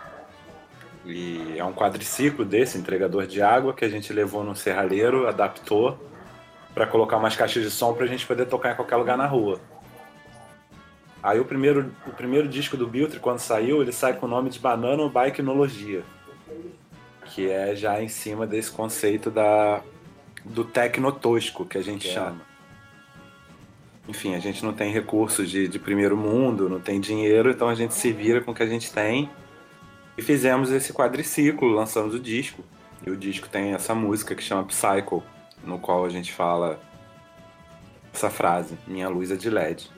E 1.05 1.59
é 1.59 1.65
um 1.65 1.73
quadriciclo 1.73 2.45
desse, 2.45 2.79
entregador 2.79 3.27
de 3.27 3.43
água, 3.43 3.75
que 3.75 3.85
a 3.85 3.89
gente 3.89 4.12
levou 4.12 4.45
no 4.45 4.55
serralheiro, 4.55 5.29
adaptou 5.29 6.12
para 6.75 6.87
colocar 6.87 7.17
umas 7.17 7.37
caixas 7.37 7.62
de 7.62 7.71
som 7.71 7.93
para 7.95 8.05
a 8.05 8.09
gente 8.09 8.26
poder 8.26 8.47
tocar 8.47 8.73
em 8.73 8.76
qualquer 8.76 8.97
lugar 8.97 9.17
na 9.17 9.26
rua. 9.26 9.61
Aí 11.23 11.38
o 11.38 11.45
primeiro, 11.45 11.95
o 12.07 12.11
primeiro 12.11 12.49
disco 12.49 12.76
do 12.76 12.87
Biltre, 12.87 13.21
quando 13.21 13.38
saiu, 13.38 13.81
ele 13.81 13.93
sai 13.93 14.14
com 14.14 14.26
o 14.26 14.29
nome 14.29 14.50
de 14.50 14.59
Banana 14.59 15.09
Bikenologia, 15.09 16.02
que 17.26 17.49
é 17.49 17.76
já 17.76 18.02
em 18.02 18.09
cima 18.09 18.47
desse 18.47 18.71
conceito 18.71 19.31
da, 19.31 19.81
do 20.45 20.64
tecnotosco, 20.64 21.64
que 21.64 21.79
a 21.79 21.83
gente 21.83 22.09
é. 22.09 22.12
chama. 22.12 22.41
Enfim, 24.09 24.35
a 24.35 24.41
gente 24.41 24.64
não 24.64 24.73
tem 24.73 24.93
recursos 24.93 25.49
de, 25.49 25.69
de 25.69 25.79
primeiro 25.79 26.17
mundo, 26.17 26.69
não 26.69 26.81
tem 26.81 27.00
dinheiro, 27.00 27.50
então 27.50 27.69
a 27.69 27.75
gente 27.75 27.95
se 27.95 28.11
vira 28.11 28.41
com 28.41 28.50
o 28.50 28.55
que 28.55 28.62
a 28.62 28.67
gente 28.67 28.93
tem. 28.93 29.31
E 30.19 30.23
fizemos 30.23 30.73
esse 30.73 30.93
quadriciclo, 30.93 31.69
lançamos 31.69 32.14
o 32.14 32.19
disco. 32.19 32.64
E 33.07 33.11
o 33.11 33.17
disco 33.17 33.49
tem 33.49 33.75
essa 33.75 33.95
música 33.95 34.35
que 34.35 34.43
chama 34.43 34.64
Psycho, 34.64 35.23
no 35.64 35.78
qual 35.78 36.04
a 36.04 36.09
gente 36.09 36.33
fala 36.33 36.81
essa 38.12 38.31
frase: 38.31 38.76
Minha 38.87 39.09
luz 39.09 39.31
é 39.31 39.37
de 39.37 39.49
LED. 39.49 39.90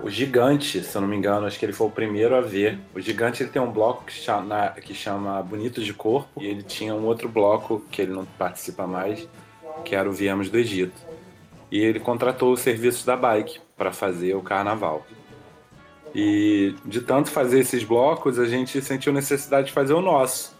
O 0.00 0.10
Gigante, 0.10 0.82
se 0.82 0.96
eu 0.96 1.00
não 1.00 1.08
me 1.08 1.16
engano, 1.16 1.46
acho 1.46 1.58
que 1.58 1.64
ele 1.64 1.72
foi 1.72 1.86
o 1.86 1.90
primeiro 1.90 2.34
a 2.34 2.40
ver. 2.40 2.78
O 2.94 3.00
Gigante 3.00 3.42
ele 3.42 3.50
tem 3.50 3.62
um 3.62 3.70
bloco 3.70 4.04
que 4.04 4.12
chama, 4.12 4.70
que 4.70 4.92
chama 4.92 5.40
Bonito 5.42 5.82
de 5.82 5.94
Corpo 5.94 6.42
e 6.42 6.46
ele 6.46 6.62
tinha 6.62 6.94
um 6.94 7.04
outro 7.04 7.28
bloco 7.28 7.80
que 7.90 8.02
ele 8.02 8.12
não 8.12 8.24
participa 8.24 8.86
mais, 8.86 9.28
que 9.84 9.94
era 9.94 10.08
o 10.08 10.12
Viemos 10.12 10.50
do 10.50 10.58
Egito. 10.58 11.00
E 11.70 11.78
ele 11.78 12.00
contratou 12.00 12.52
os 12.52 12.60
serviços 12.60 13.04
da 13.04 13.16
Bike 13.16 13.60
para 13.76 13.92
fazer 13.92 14.34
o 14.34 14.42
carnaval. 14.42 15.06
E 16.14 16.74
de 16.84 17.00
tanto 17.00 17.30
fazer 17.30 17.60
esses 17.60 17.82
blocos, 17.82 18.38
a 18.38 18.46
gente 18.46 18.80
sentiu 18.82 19.12
necessidade 19.12 19.68
de 19.68 19.72
fazer 19.72 19.94
o 19.94 20.00
nosso. 20.00 20.54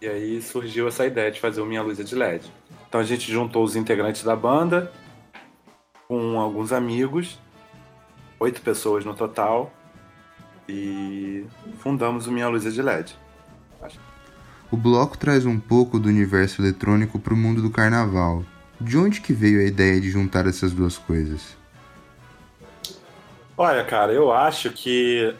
E 0.00 0.08
aí 0.08 0.42
surgiu 0.42 0.88
essa 0.88 1.06
ideia 1.06 1.30
de 1.30 1.40
fazer 1.40 1.60
o 1.60 1.66
Minha 1.66 1.82
Luz 1.82 1.98
é 2.00 2.02
de 2.02 2.14
LED. 2.14 2.50
Então 2.90 3.00
a 3.00 3.04
gente 3.04 3.30
juntou 3.30 3.62
os 3.62 3.76
integrantes 3.76 4.24
da 4.24 4.34
banda 4.34 4.90
com 6.08 6.40
alguns 6.40 6.72
amigos, 6.72 7.38
oito 8.40 8.60
pessoas 8.62 9.04
no 9.04 9.14
total, 9.14 9.72
e 10.68 11.46
fundamos 11.78 12.26
o 12.26 12.32
Minha 12.32 12.48
Luz 12.48 12.64
de 12.64 12.82
LED. 12.82 13.16
O 14.72 14.76
bloco 14.76 15.16
traz 15.16 15.46
um 15.46 15.60
pouco 15.60 16.00
do 16.00 16.08
universo 16.08 16.60
eletrônico 16.60 17.20
para 17.20 17.32
o 17.32 17.36
mundo 17.36 17.62
do 17.62 17.70
carnaval. 17.70 18.44
De 18.80 18.98
onde 18.98 19.20
que 19.20 19.32
veio 19.32 19.60
a 19.60 19.64
ideia 19.64 20.00
de 20.00 20.10
juntar 20.10 20.48
essas 20.48 20.72
duas 20.72 20.98
coisas? 20.98 21.56
Olha, 23.56 23.84
cara, 23.84 24.12
eu 24.12 24.32
acho 24.32 24.70
que 24.70 25.32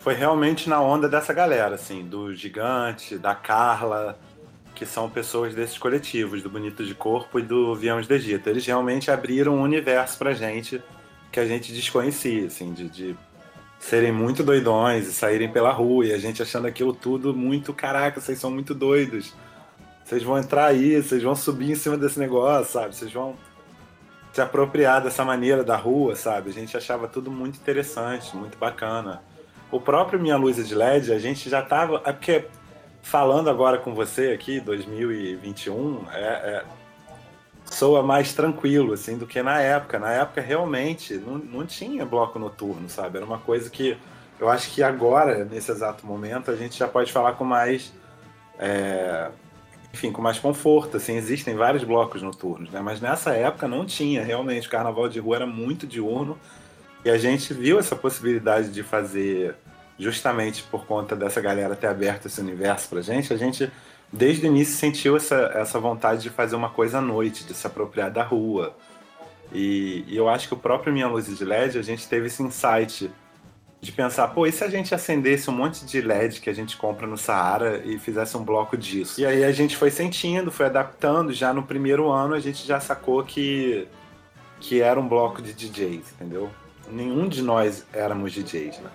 foi 0.00 0.14
realmente 0.14 0.68
na 0.68 0.80
onda 0.80 1.08
dessa 1.08 1.32
galera, 1.32 1.76
assim, 1.76 2.04
do 2.04 2.34
Gigante, 2.34 3.16
da 3.16 3.32
Carla, 3.32 4.18
que 4.74 4.84
são 4.84 5.08
pessoas 5.08 5.54
desses 5.54 5.78
coletivos, 5.78 6.42
do 6.42 6.50
Bonito 6.50 6.84
de 6.84 6.94
Corpo 6.94 7.38
e 7.38 7.42
do 7.42 7.74
Viemos 7.74 8.06
do 8.06 8.14
Egito. 8.14 8.48
Eles 8.48 8.66
realmente 8.66 9.10
abriram 9.10 9.56
um 9.56 9.62
universo 9.62 10.18
pra 10.18 10.32
gente 10.32 10.82
que 11.30 11.38
a 11.38 11.46
gente 11.46 11.72
desconhecia, 11.72 12.46
assim, 12.46 12.72
de, 12.72 12.88
de 12.88 13.16
serem 13.78 14.12
muito 14.12 14.42
doidões 14.42 15.06
e 15.06 15.12
saírem 15.12 15.50
pela 15.50 15.70
rua 15.70 16.06
e 16.06 16.12
a 16.12 16.18
gente 16.18 16.42
achando 16.42 16.66
aquilo 16.66 16.94
tudo 16.94 17.34
muito, 17.34 17.72
caraca, 17.72 18.20
vocês 18.20 18.38
são 18.38 18.50
muito 18.50 18.74
doidos. 18.74 19.34
Vocês 20.04 20.22
vão 20.22 20.38
entrar 20.38 20.66
aí, 20.66 21.02
vocês 21.02 21.22
vão 21.22 21.34
subir 21.34 21.70
em 21.70 21.74
cima 21.74 21.96
desse 21.96 22.18
negócio, 22.18 22.72
sabe? 22.72 22.94
Vocês 22.94 23.12
vão 23.12 23.36
se 24.32 24.40
apropriar 24.40 25.02
dessa 25.02 25.24
maneira 25.24 25.62
da 25.62 25.76
rua, 25.76 26.16
sabe? 26.16 26.50
A 26.50 26.52
gente 26.52 26.76
achava 26.76 27.06
tudo 27.06 27.30
muito 27.30 27.56
interessante, 27.56 28.36
muito 28.36 28.58
bacana. 28.58 29.22
O 29.70 29.80
próprio 29.80 30.20
Minha 30.20 30.36
Luz 30.36 30.58
é 30.58 30.62
de 30.62 30.74
LED, 30.74 31.12
a 31.12 31.18
gente 31.18 31.48
já 31.48 31.62
tava. 31.62 32.02
É 32.04 32.12
porque, 32.12 32.44
falando 33.04 33.50
agora 33.50 33.78
com 33.78 33.94
você 33.94 34.32
aqui, 34.32 34.58
2021, 34.58 36.06
é, 36.10 36.18
é, 36.18 36.64
soa 37.66 38.02
mais 38.02 38.32
tranquilo, 38.32 38.94
assim, 38.94 39.18
do 39.18 39.26
que 39.26 39.42
na 39.42 39.60
época. 39.60 39.98
Na 39.98 40.10
época, 40.10 40.40
realmente, 40.40 41.14
não, 41.14 41.38
não 41.38 41.66
tinha 41.66 42.04
bloco 42.04 42.38
noturno, 42.38 42.88
sabe? 42.88 43.18
Era 43.18 43.26
uma 43.26 43.38
coisa 43.38 43.70
que 43.70 43.96
eu 44.40 44.48
acho 44.48 44.70
que 44.70 44.82
agora, 44.82 45.44
nesse 45.44 45.70
exato 45.70 46.06
momento, 46.06 46.50
a 46.50 46.56
gente 46.56 46.78
já 46.78 46.88
pode 46.88 47.12
falar 47.12 47.34
com 47.34 47.44
mais. 47.44 47.92
É, 48.58 49.30
enfim, 49.92 50.10
com 50.10 50.20
mais 50.20 50.38
conforto, 50.40 50.96
assim, 50.96 51.14
existem 51.14 51.54
vários 51.54 51.84
blocos 51.84 52.20
noturnos, 52.22 52.70
né? 52.70 52.80
Mas 52.80 53.00
nessa 53.00 53.32
época 53.32 53.68
não 53.68 53.84
tinha, 53.84 54.24
realmente, 54.24 54.66
o 54.66 54.70
carnaval 54.70 55.08
de 55.08 55.20
rua 55.20 55.36
era 55.36 55.46
muito 55.46 55.86
diurno 55.86 56.36
e 57.04 57.10
a 57.10 57.18
gente 57.18 57.52
viu 57.54 57.78
essa 57.78 57.94
possibilidade 57.94 58.70
de 58.70 58.82
fazer, 58.82 59.54
justamente 59.98 60.62
por 60.64 60.86
conta 60.86 61.14
dessa 61.14 61.40
galera 61.40 61.76
ter 61.76 61.86
aberto 61.86 62.26
esse 62.26 62.40
universo 62.40 62.88
pra 62.88 63.00
gente, 63.00 63.32
a 63.32 63.36
gente 63.36 63.70
desde 64.12 64.46
o 64.46 64.48
início 64.48 64.76
sentiu 64.76 65.16
essa, 65.16 65.50
essa 65.54 65.78
vontade 65.78 66.22
de 66.22 66.30
fazer 66.30 66.54
uma 66.54 66.70
coisa 66.70 66.98
à 66.98 67.00
noite, 67.00 67.44
de 67.44 67.54
se 67.54 67.66
apropriar 67.66 68.10
da 68.10 68.22
rua. 68.22 68.74
E, 69.52 70.04
e 70.06 70.16
eu 70.16 70.28
acho 70.28 70.48
que 70.48 70.54
o 70.54 70.56
próprio 70.56 70.92
Minha 70.92 71.08
Luz 71.08 71.26
de 71.26 71.44
LED, 71.44 71.78
a 71.78 71.82
gente 71.82 72.08
teve 72.08 72.26
esse 72.26 72.42
insight 72.42 73.10
de 73.80 73.92
pensar, 73.92 74.28
pô, 74.28 74.46
e 74.46 74.52
se 74.52 74.64
a 74.64 74.68
gente 74.68 74.94
acendesse 74.94 75.50
um 75.50 75.52
monte 75.52 75.84
de 75.84 76.00
LED 76.00 76.40
que 76.40 76.48
a 76.48 76.54
gente 76.54 76.76
compra 76.76 77.06
no 77.06 77.18
Saara 77.18 77.82
e 77.84 77.98
fizesse 77.98 78.36
um 78.36 78.42
bloco 78.42 78.76
disso? 78.76 79.20
E 79.20 79.26
aí 79.26 79.44
a 79.44 79.52
gente 79.52 79.76
foi 79.76 79.90
sentindo, 79.90 80.50
foi 80.50 80.66
adaptando, 80.66 81.32
já 81.32 81.52
no 81.52 81.62
primeiro 81.62 82.10
ano 82.10 82.34
a 82.34 82.40
gente 82.40 82.66
já 82.66 82.80
sacou 82.80 83.22
que, 83.22 83.86
que 84.58 84.80
era 84.80 84.98
um 84.98 85.06
bloco 85.06 85.42
de 85.42 85.52
DJs, 85.52 86.12
entendeu? 86.12 86.50
Nenhum 86.90 87.28
de 87.28 87.42
nós 87.42 87.84
éramos 87.92 88.32
DJs, 88.32 88.78
né? 88.78 88.90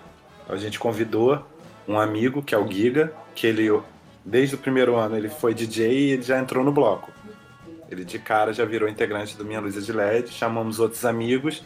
A 0.50 0.56
gente 0.56 0.78
convidou 0.78 1.44
um 1.86 1.98
amigo, 1.98 2.42
que 2.42 2.54
é 2.54 2.58
o 2.58 2.70
Giga, 2.70 3.12
que 3.34 3.46
ele 3.46 3.70
Desde 4.24 4.54
o 4.54 4.58
primeiro 4.58 4.96
ano 4.96 5.16
ele 5.16 5.28
foi 5.28 5.54
DJ 5.54 5.90
e 5.90 6.10
ele 6.10 6.22
já 6.22 6.38
entrou 6.38 6.62
no 6.62 6.70
bloco. 6.70 7.10
Ele 7.90 8.04
de 8.04 8.18
cara 8.18 8.52
já 8.52 8.64
virou 8.64 8.88
integrante 8.88 9.36
do 9.36 9.44
Minha 9.44 9.60
Luz 9.60 9.84
de 9.84 9.92
LED, 9.92 10.30
chamamos 10.30 10.78
outros 10.78 11.04
amigos. 11.04 11.64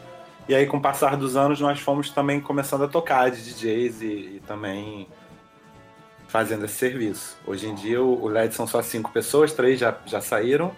E 0.49 0.55
aí, 0.55 0.67
com 0.67 0.76
o 0.76 0.81
passar 0.81 1.17
dos 1.17 1.37
anos, 1.37 1.61
nós 1.61 1.81
fomos 1.81 2.11
também 2.11 2.41
começando 2.41 2.85
a 2.85 2.88
tocar 2.88 3.31
de 3.31 3.43
DJs 3.43 4.03
e, 4.03 4.07
e 4.07 4.43
também 4.47 5.09
fazendo 6.29 6.64
esse 6.64 6.75
serviço. 6.75 7.37
Hoje 7.47 7.67
em 7.67 7.75
dia, 7.75 8.00
o 8.00 8.26
LED 8.29 8.55
são 8.55 8.67
só 8.67 8.83
cinco 8.83 9.11
pessoas, 9.11 9.53
três 9.53 9.79
já, 9.79 9.97
já 10.07 10.21
saíram, 10.21 10.73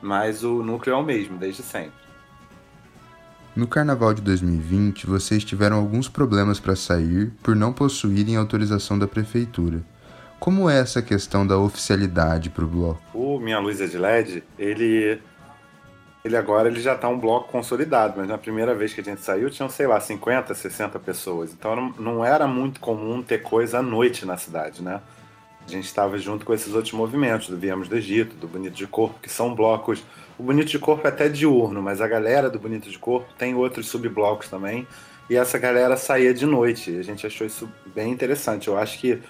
mas 0.00 0.44
o 0.44 0.62
núcleo 0.62 0.94
é 0.94 0.96
o 0.96 1.02
mesmo, 1.02 1.38
desde 1.38 1.62
sempre. 1.62 1.92
No 3.54 3.66
carnaval 3.66 4.14
de 4.14 4.22
2020, 4.22 5.06
vocês 5.06 5.44
tiveram 5.44 5.76
alguns 5.76 6.08
problemas 6.08 6.58
para 6.58 6.74
sair 6.74 7.30
por 7.42 7.54
não 7.54 7.70
possuírem 7.70 8.34
autorização 8.34 8.98
da 8.98 9.06
prefeitura. 9.06 9.82
Como 10.40 10.70
é 10.70 10.78
essa 10.78 11.02
questão 11.02 11.46
da 11.46 11.58
oficialidade 11.58 12.48
para 12.48 12.64
o 12.64 12.66
bloco? 12.66 13.02
O 13.12 13.38
Minha 13.38 13.58
Luz 13.58 13.78
é 13.82 13.86
de 13.86 13.98
LED, 13.98 14.42
ele 14.58 15.20
ele 16.24 16.36
agora 16.36 16.68
ele 16.68 16.80
já 16.80 16.94
está 16.94 17.08
um 17.08 17.18
bloco 17.18 17.52
consolidado, 17.52 18.14
mas 18.16 18.28
na 18.28 18.38
primeira 18.38 18.74
vez 18.74 18.94
que 18.94 19.02
a 19.02 19.04
gente 19.04 19.20
saiu 19.20 19.50
tinham, 19.50 19.68
sei 19.68 19.86
lá, 19.86 20.00
50, 20.00 20.54
60 20.54 20.98
pessoas. 21.00 21.52
Então 21.52 21.76
não, 21.76 21.94
não 21.98 22.24
era 22.24 22.46
muito 22.46 22.80
comum 22.80 23.22
ter 23.22 23.42
coisa 23.42 23.80
à 23.80 23.82
noite 23.82 24.24
na 24.24 24.38
cidade, 24.38 24.82
né? 24.82 25.02
A 25.66 25.70
gente 25.70 25.84
estava 25.84 26.16
junto 26.18 26.46
com 26.46 26.54
esses 26.54 26.72
outros 26.74 26.94
movimentos, 26.94 27.48
do 27.48 27.56
Viemos 27.58 27.86
do 27.86 27.96
Egito, 27.96 28.34
do 28.34 28.48
Bonito 28.48 28.74
de 28.74 28.86
Corpo, 28.86 29.20
que 29.20 29.30
são 29.30 29.54
blocos. 29.54 30.02
O 30.38 30.42
Bonito 30.42 30.68
de 30.68 30.78
Corpo 30.78 31.06
é 31.06 31.10
até 31.10 31.28
diurno, 31.28 31.82
mas 31.82 32.00
a 32.00 32.08
galera 32.08 32.48
do 32.48 32.58
Bonito 32.58 32.90
de 32.90 32.98
Corpo 32.98 33.32
tem 33.38 33.54
outros 33.54 33.88
subblocos 33.88 34.48
também. 34.48 34.86
E 35.28 35.36
essa 35.36 35.58
galera 35.58 35.96
saía 35.96 36.34
de 36.34 36.46
noite. 36.46 36.96
A 36.98 37.02
gente 37.02 37.26
achou 37.26 37.46
isso 37.46 37.68
bem 37.94 38.10
interessante. 38.10 38.68
Eu 38.68 38.76
acho 38.76 38.98
que 38.98 39.20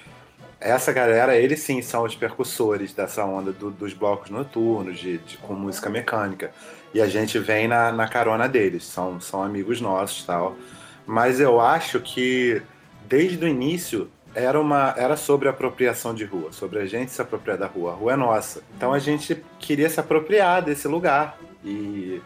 essa 0.59 0.93
galera, 0.93 1.37
eles 1.37 1.61
sim 1.61 1.83
são 1.83 2.05
os 2.05 2.15
percussores 2.15 2.93
dessa 2.93 3.25
onda 3.25 3.53
do, 3.53 3.71
dos 3.71 3.93
blocos 3.93 4.31
noturnos, 4.31 4.99
de, 4.99 5.19
de, 5.19 5.37
com 5.39 5.55
música 5.55 5.91
mecânica. 5.91 6.53
E 6.95 7.01
a 7.01 7.07
gente 7.07 7.39
vem 7.39 7.67
na, 7.67 7.91
na 7.91 8.07
carona 8.07 8.49
deles, 8.49 8.85
são, 8.85 9.21
são 9.21 9.43
amigos 9.43 9.81
nossos 9.81 10.25
tal. 10.25 10.57
Mas 11.07 11.41
eu 11.41 11.61
acho 11.61 12.01
que 12.01 12.63
desde 13.09 13.45
o 13.45 13.49
início 13.49 14.09
era, 14.35 14.61
uma, 14.61 14.95
era 14.97 15.17
sobre 15.17 15.49
apropriação 15.49 16.15
de 16.15 16.25
rua, 16.25 16.53
sobre 16.53 16.79
a 16.79 16.87
gente 16.87 17.11
se 17.11 17.21
apropriar 17.21 17.59
da 17.59 17.67
rua. 17.67 17.93
A 17.93 17.95
rua 17.95 18.13
é 18.13 18.17
nossa. 18.17 18.63
Então 18.77 18.93
a 18.93 18.99
gente 18.99 19.43
queria 19.59 19.89
se 19.89 20.01
apropriar 20.01 20.63
desse 20.63 20.89
lugar. 20.89 21.39
E, 21.65 22.21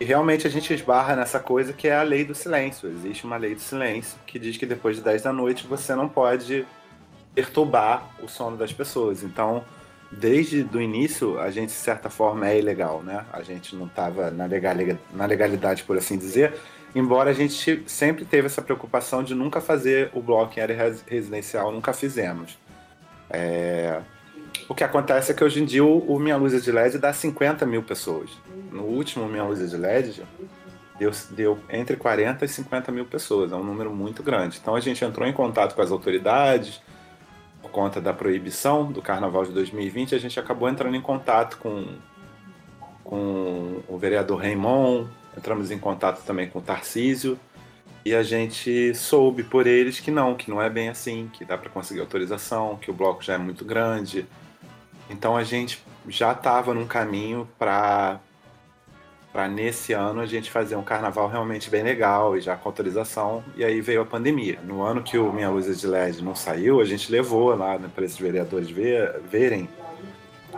e 0.00 0.04
realmente 0.04 0.46
a 0.46 0.50
gente 0.50 0.72
esbarra 0.72 1.14
nessa 1.14 1.38
coisa 1.38 1.72
que 1.72 1.88
é 1.88 1.96
a 1.96 2.02
lei 2.02 2.24
do 2.24 2.34
silêncio. 2.34 2.88
Existe 2.88 3.24
uma 3.24 3.36
lei 3.36 3.54
do 3.54 3.60
silêncio 3.60 4.18
que 4.26 4.38
diz 4.38 4.56
que 4.56 4.66
depois 4.66 4.96
de 4.96 5.02
10 5.02 5.22
da 5.22 5.32
noite 5.32 5.66
você 5.66 5.94
não 5.94 6.08
pode 6.08 6.66
perturbar 7.34 8.10
o 8.22 8.28
sono 8.28 8.56
das 8.56 8.72
pessoas. 8.72 9.22
Então, 9.22 9.64
desde 10.10 10.66
o 10.72 10.80
início, 10.80 11.38
a 11.38 11.50
gente, 11.50 11.68
de 11.68 11.74
certa 11.74 12.10
forma, 12.10 12.48
é 12.48 12.58
ilegal, 12.58 13.02
né? 13.02 13.24
A 13.32 13.42
gente 13.42 13.74
não 13.74 13.86
estava 13.86 14.30
na, 14.30 14.46
na 15.14 15.26
legalidade, 15.26 15.82
por 15.84 15.96
assim 15.96 16.18
dizer, 16.18 16.54
embora 16.94 17.30
a 17.30 17.32
gente 17.32 17.82
sempre 17.86 18.24
teve 18.24 18.46
essa 18.46 18.62
preocupação 18.62 19.22
de 19.22 19.34
nunca 19.34 19.60
fazer 19.60 20.10
o 20.12 20.20
bloco 20.20 20.58
em 20.58 20.62
área 20.62 20.94
residencial, 21.06 21.72
nunca 21.72 21.92
fizemos. 21.92 22.58
É... 23.30 24.00
O 24.68 24.74
que 24.74 24.84
acontece 24.84 25.32
é 25.32 25.34
que 25.34 25.42
hoje 25.42 25.62
em 25.62 25.64
dia 25.64 25.84
o, 25.84 26.18
Minha 26.18 26.36
Luz 26.36 26.62
de 26.62 26.70
LED 26.70 26.98
dá 26.98 27.12
50 27.12 27.66
mil 27.66 27.82
pessoas. 27.82 28.30
No 28.70 28.84
último 28.84 29.26
Minha 29.26 29.44
Luz 29.44 29.58
de 29.68 29.76
LED 29.76 30.22
deu, 30.98 31.10
deu 31.30 31.58
entre 31.68 31.96
40 31.96 32.44
e 32.44 32.48
50 32.48 32.92
mil 32.92 33.04
pessoas, 33.04 33.50
é 33.52 33.56
um 33.56 33.64
número 33.64 33.92
muito 33.92 34.22
grande. 34.22 34.58
Então 34.60 34.74
a 34.74 34.80
gente 34.80 35.04
entrou 35.04 35.26
em 35.26 35.32
contato 35.32 35.74
com 35.74 35.82
as 35.82 35.90
autoridades, 35.90 36.80
por 37.60 37.70
conta 37.70 38.00
da 38.00 38.12
proibição 38.12 38.90
do 38.90 39.02
Carnaval 39.02 39.44
de 39.44 39.52
2020, 39.52 40.14
a 40.14 40.18
gente 40.18 40.38
acabou 40.38 40.68
entrando 40.68 40.96
em 40.96 41.00
contato 41.00 41.58
com, 41.58 41.86
com 43.02 43.82
o 43.88 43.98
vereador 43.98 44.40
Raimon, 44.40 45.06
entramos 45.36 45.70
em 45.70 45.78
contato 45.78 46.24
também 46.24 46.48
com 46.48 46.58
o 46.58 46.62
Tarcísio, 46.62 47.38
e 48.04 48.14
a 48.14 48.22
gente 48.22 48.94
soube 48.94 49.44
por 49.44 49.66
eles 49.66 50.00
que 50.00 50.10
não, 50.10 50.34
que 50.34 50.50
não 50.50 50.60
é 50.60 50.68
bem 50.68 50.88
assim, 50.88 51.30
que 51.32 51.44
dá 51.44 51.56
para 51.56 51.70
conseguir 51.70 52.00
autorização, 52.00 52.76
que 52.76 52.90
o 52.90 52.94
bloco 52.94 53.22
já 53.22 53.34
é 53.34 53.38
muito 53.38 53.64
grande. 53.64 54.26
Então 55.08 55.36
a 55.36 55.44
gente 55.44 55.82
já 56.08 56.32
estava 56.32 56.74
num 56.74 56.86
caminho 56.86 57.48
para 57.58 58.20
para 59.32 59.48
nesse 59.48 59.94
ano 59.94 60.20
a 60.20 60.26
gente 60.26 60.50
fazer 60.50 60.76
um 60.76 60.82
carnaval 60.82 61.26
realmente 61.26 61.70
bem 61.70 61.82
legal 61.82 62.36
e 62.36 62.40
já 62.40 62.54
com 62.54 62.68
autorização. 62.68 63.42
E 63.56 63.64
aí 63.64 63.80
veio 63.80 64.02
a 64.02 64.04
pandemia. 64.04 64.58
No 64.62 64.82
ano 64.82 65.02
que 65.02 65.16
o 65.16 65.32
Minha 65.32 65.48
Luz 65.48 65.80
de 65.80 65.86
LED 65.86 66.22
não 66.22 66.34
saiu, 66.34 66.82
a 66.82 66.84
gente 66.84 67.10
levou 67.10 67.54
lá 67.56 67.78
né, 67.78 67.88
para 67.94 68.04
esses 68.04 68.18
vereadores 68.18 68.68
ver, 68.68 69.20
verem 69.30 69.70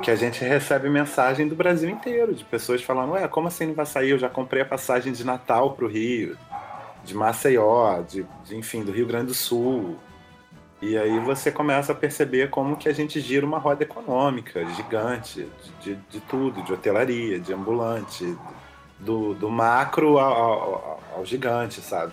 que 0.02 0.10
a 0.10 0.16
gente 0.16 0.44
recebe 0.44 0.88
mensagem 0.88 1.46
do 1.48 1.54
Brasil 1.54 1.88
inteiro, 1.88 2.34
de 2.34 2.44
pessoas 2.44 2.82
falando: 2.82 3.12
Ué, 3.12 3.26
como 3.28 3.48
assim 3.48 3.66
não 3.66 3.74
vai 3.74 3.86
sair? 3.86 4.10
Eu 4.10 4.18
já 4.18 4.28
comprei 4.28 4.62
a 4.62 4.66
passagem 4.66 5.12
de 5.12 5.24
Natal 5.24 5.72
para 5.72 5.84
o 5.84 5.88
Rio, 5.88 6.36
de 7.04 7.14
Maceió, 7.14 8.02
de, 8.02 8.26
de, 8.44 8.56
enfim, 8.56 8.82
do 8.82 8.92
Rio 8.92 9.06
Grande 9.06 9.26
do 9.26 9.34
Sul. 9.34 9.96
E 10.82 10.98
aí 10.98 11.18
você 11.20 11.50
começa 11.50 11.92
a 11.92 11.94
perceber 11.94 12.50
como 12.50 12.76
que 12.76 12.88
a 12.88 12.92
gente 12.92 13.18
gira 13.20 13.46
uma 13.46 13.58
roda 13.58 13.84
econômica 13.84 14.64
gigante, 14.70 15.48
de, 15.80 15.94
de, 15.94 16.00
de 16.10 16.20
tudo, 16.20 16.62
de 16.62 16.72
hotelaria, 16.72 17.40
de 17.40 17.54
ambulante, 17.54 18.36
do, 18.98 19.34
do 19.34 19.48
macro 19.48 20.18
ao, 20.18 20.32
ao, 20.32 21.02
ao, 21.16 21.24
gigante, 21.24 21.80
sabe? 21.80 22.12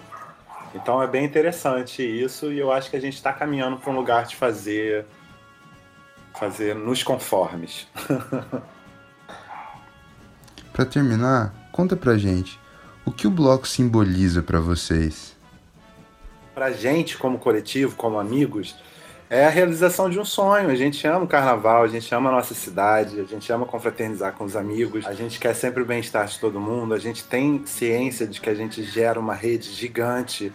Então 0.74 1.04
é 1.04 1.08
bem 1.08 1.26
interessante 1.26 2.02
isso 2.02 2.52
e 2.52 2.60
eu 2.60 2.72
acho 2.72 2.90
que 2.90 2.96
a 2.96 3.02
gente 3.02 3.16
está 3.16 3.34
caminhando 3.34 3.78
para 3.78 3.92
um 3.92 3.96
lugar 3.96 4.26
de 4.26 4.38
fazer 4.38 5.06
fazer 6.40 6.76
nos 6.76 7.04
conformes. 7.04 7.88
para 10.74 10.86
terminar, 10.86 11.54
conta 11.72 11.96
pra 11.96 12.18
gente 12.18 12.60
o 13.06 13.12
que 13.12 13.28
o 13.28 13.32
bloco 13.32 13.68
simboliza 13.68 14.42
para 14.42 14.60
vocês. 14.60 15.36
Pra 16.54 16.72
gente 16.72 17.18
como 17.18 17.40
coletivo, 17.40 17.96
como 17.96 18.20
amigos, 18.20 18.76
é 19.30 19.46
a 19.46 19.50
realização 19.50 20.10
de 20.10 20.20
um 20.20 20.26
sonho. 20.26 20.70
A 20.70 20.76
gente 20.76 21.08
ama 21.08 21.24
o 21.24 21.28
carnaval, 21.28 21.84
a 21.84 21.88
gente 21.88 22.14
ama 22.14 22.30
a 22.30 22.34
nossa 22.34 22.54
cidade, 22.54 23.20
a 23.20 23.24
gente 23.24 23.52
ama 23.52 23.66
confraternizar 23.66 24.34
com 24.34 24.44
os 24.44 24.58
amigos, 24.58 25.06
a 25.06 25.14
gente 25.14 25.40
quer 25.40 25.56
sempre 25.56 25.82
o 25.82 25.86
bem-estar 25.86 26.28
de 26.28 26.38
todo 26.38 26.60
mundo, 26.60 26.94
a 26.94 27.00
gente 27.00 27.24
tem 27.24 27.66
ciência 27.66 28.28
de 28.28 28.42
que 28.42 28.50
a 28.50 28.54
gente 28.54 28.84
gera 28.84 29.20
uma 29.20 29.34
rede 29.34 29.72
gigante 29.72 30.52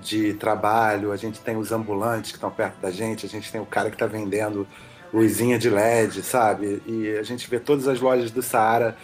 de 0.00 0.32
trabalho, 0.34 1.12
a 1.12 1.16
gente 1.16 1.40
tem 1.40 1.56
os 1.56 1.72
ambulantes 1.72 2.30
que 2.30 2.38
estão 2.38 2.50
perto 2.50 2.80
da 2.80 2.90
gente, 2.90 3.26
a 3.26 3.28
gente 3.28 3.52
tem 3.52 3.60
o 3.60 3.66
cara 3.66 3.90
que 3.90 3.96
está 3.96 4.06
vendendo 4.06 4.66
luzinha 5.12 5.58
de 5.58 5.70
LED, 5.70 6.22
sabe? 6.22 6.82
E 6.86 7.16
a 7.18 7.22
gente 7.22 7.48
vê 7.48 7.58
todas 7.58 7.88
as 7.88 8.00
lojas 8.00 8.30
do 8.30 8.42
Saara 8.42 8.96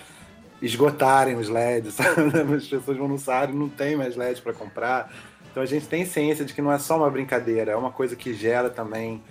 esgotarem 0.60 1.36
os 1.36 1.48
LEDs, 1.48 1.94
sabe? 1.94 2.54
As 2.56 2.66
pessoas 2.66 2.96
vão 2.96 3.08
no 3.08 3.18
Saara 3.18 3.50
e 3.50 3.54
não 3.54 3.68
tem 3.68 3.96
mais 3.96 4.16
LED 4.16 4.40
para 4.42 4.52
comprar. 4.52 5.12
Então 5.50 5.62
a 5.62 5.66
gente 5.66 5.86
tem 5.86 6.04
ciência 6.06 6.44
de 6.44 6.54
que 6.54 6.62
não 6.62 6.72
é 6.72 6.78
só 6.78 6.96
uma 6.96 7.10
brincadeira, 7.10 7.72
é 7.72 7.76
uma 7.76 7.90
coisa 7.90 8.16
que 8.16 8.32
gera 8.32 8.70
também 8.70 9.22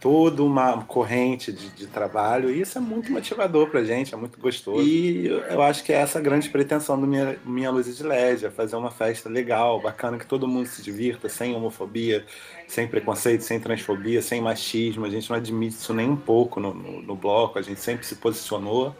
toda 0.00 0.42
uma 0.42 0.82
corrente 0.84 1.52
de, 1.52 1.68
de 1.70 1.86
trabalho 1.86 2.50
e 2.50 2.60
isso 2.60 2.78
é 2.78 2.80
muito 2.80 3.10
motivador 3.10 3.68
pra 3.68 3.84
gente, 3.84 4.14
é 4.14 4.16
muito 4.16 4.38
gostoso. 4.38 4.86
E 4.86 5.26
eu 5.26 5.62
acho 5.62 5.84
que 5.84 5.92
é 5.92 5.96
essa 5.96 6.18
a 6.18 6.22
grande 6.22 6.48
pretensão 6.48 7.00
do 7.00 7.06
Minha, 7.06 7.36
minha 7.44 7.70
Luz 7.70 7.96
de 7.96 8.02
LED, 8.02 8.46
é 8.46 8.50
fazer 8.50 8.76
uma 8.76 8.90
festa 8.90 9.28
legal, 9.28 9.80
bacana, 9.80 10.18
que 10.18 10.26
todo 10.26 10.46
mundo 10.46 10.66
se 10.66 10.82
divirta, 10.82 11.28
sem 11.28 11.54
homofobia, 11.54 12.24
sem 12.66 12.86
preconceito, 12.86 13.42
sem 13.42 13.58
transfobia, 13.58 14.22
sem 14.22 14.40
machismo. 14.40 15.04
A 15.04 15.10
gente 15.10 15.28
não 15.30 15.36
admite 15.36 15.76
isso 15.76 15.94
nem 15.94 16.08
um 16.08 16.16
pouco 16.16 16.60
no, 16.60 16.74
no, 16.74 17.02
no 17.02 17.14
bloco, 17.14 17.58
a 17.58 17.62
gente 17.62 17.80
sempre 17.80 18.06
se 18.06 18.16
posicionou. 18.16 18.94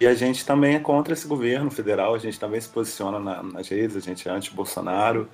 E 0.00 0.06
a 0.06 0.14
gente 0.14 0.46
também 0.46 0.76
é 0.76 0.78
contra 0.78 1.12
esse 1.12 1.26
governo 1.26 1.70
federal, 1.70 2.14
a 2.14 2.18
gente 2.18 2.38
também 2.38 2.60
se 2.60 2.68
posiciona 2.68 3.18
na, 3.18 3.42
nas 3.42 3.68
redes, 3.68 3.96
a 3.96 4.00
gente 4.00 4.28
é 4.28 4.30
anti-Bolsonaro 4.30 5.28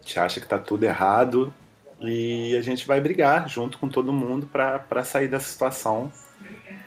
gente 0.00 0.18
acha 0.18 0.40
que 0.40 0.46
está 0.46 0.58
tudo 0.58 0.84
errado 0.84 1.52
e 2.00 2.56
a 2.56 2.62
gente 2.62 2.86
vai 2.86 3.00
brigar 3.00 3.48
junto 3.48 3.78
com 3.78 3.88
todo 3.88 4.12
mundo 4.12 4.46
para 4.46 5.04
sair 5.04 5.28
dessa 5.28 5.48
situação 5.48 6.10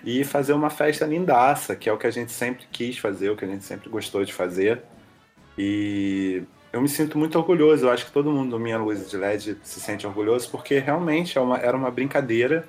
e 0.03 0.23
fazer 0.23 0.53
uma 0.53 0.69
festa 0.69 1.05
lindaça, 1.05 1.75
que 1.75 1.87
é 1.87 1.93
o 1.93 1.97
que 1.97 2.07
a 2.07 2.11
gente 2.11 2.31
sempre 2.31 2.65
quis 2.71 2.97
fazer, 2.97 3.29
o 3.29 3.35
que 3.35 3.45
a 3.45 3.47
gente 3.47 3.63
sempre 3.63 3.89
gostou 3.89 4.25
de 4.25 4.33
fazer. 4.33 4.81
E 5.57 6.43
eu 6.71 6.81
me 6.81 6.89
sinto 6.89 7.17
muito 7.17 7.37
orgulhoso, 7.37 7.85
eu 7.85 7.91
acho 7.91 8.05
que 8.05 8.11
todo 8.11 8.31
mundo 8.31 8.51
do 8.51 8.59
Minha 8.59 8.77
Luz 8.77 9.09
de 9.09 9.15
LED 9.15 9.57
se 9.63 9.79
sente 9.79 10.05
orgulhoso, 10.07 10.49
porque 10.49 10.79
realmente 10.79 11.37
é 11.37 11.41
uma, 11.41 11.57
era 11.57 11.77
uma 11.77 11.91
brincadeira 11.91 12.67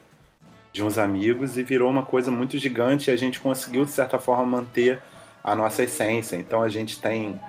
de 0.72 0.82
uns 0.82 0.98
amigos 0.98 1.56
e 1.56 1.62
virou 1.62 1.90
uma 1.90 2.04
coisa 2.04 2.30
muito 2.30 2.58
gigante 2.58 3.10
e 3.10 3.12
a 3.12 3.16
gente 3.16 3.40
conseguiu, 3.40 3.84
de 3.84 3.90
certa 3.90 4.18
forma, 4.18 4.44
manter 4.44 5.00
a 5.42 5.54
nossa 5.54 5.82
essência. 5.82 6.36
Então 6.36 6.62
a 6.62 6.68
gente 6.68 7.00
tem 7.00 7.40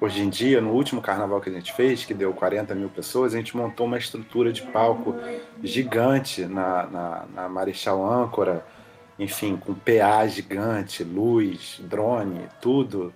Hoje 0.00 0.22
em 0.22 0.30
dia, 0.30 0.62
no 0.62 0.70
último 0.70 1.02
carnaval 1.02 1.42
que 1.42 1.50
a 1.50 1.52
gente 1.52 1.74
fez, 1.74 2.06
que 2.06 2.14
deu 2.14 2.32
40 2.32 2.74
mil 2.74 2.88
pessoas, 2.88 3.34
a 3.34 3.36
gente 3.36 3.54
montou 3.54 3.86
uma 3.86 3.98
estrutura 3.98 4.50
de 4.50 4.62
palco 4.62 5.14
gigante 5.62 6.46
na, 6.46 6.86
na, 6.86 7.26
na 7.34 7.48
Marechal 7.50 8.02
Âncora, 8.02 8.64
enfim, 9.18 9.58
com 9.58 9.74
PA 9.74 10.26
gigante, 10.26 11.04
luz, 11.04 11.78
drone, 11.84 12.48
tudo. 12.62 13.12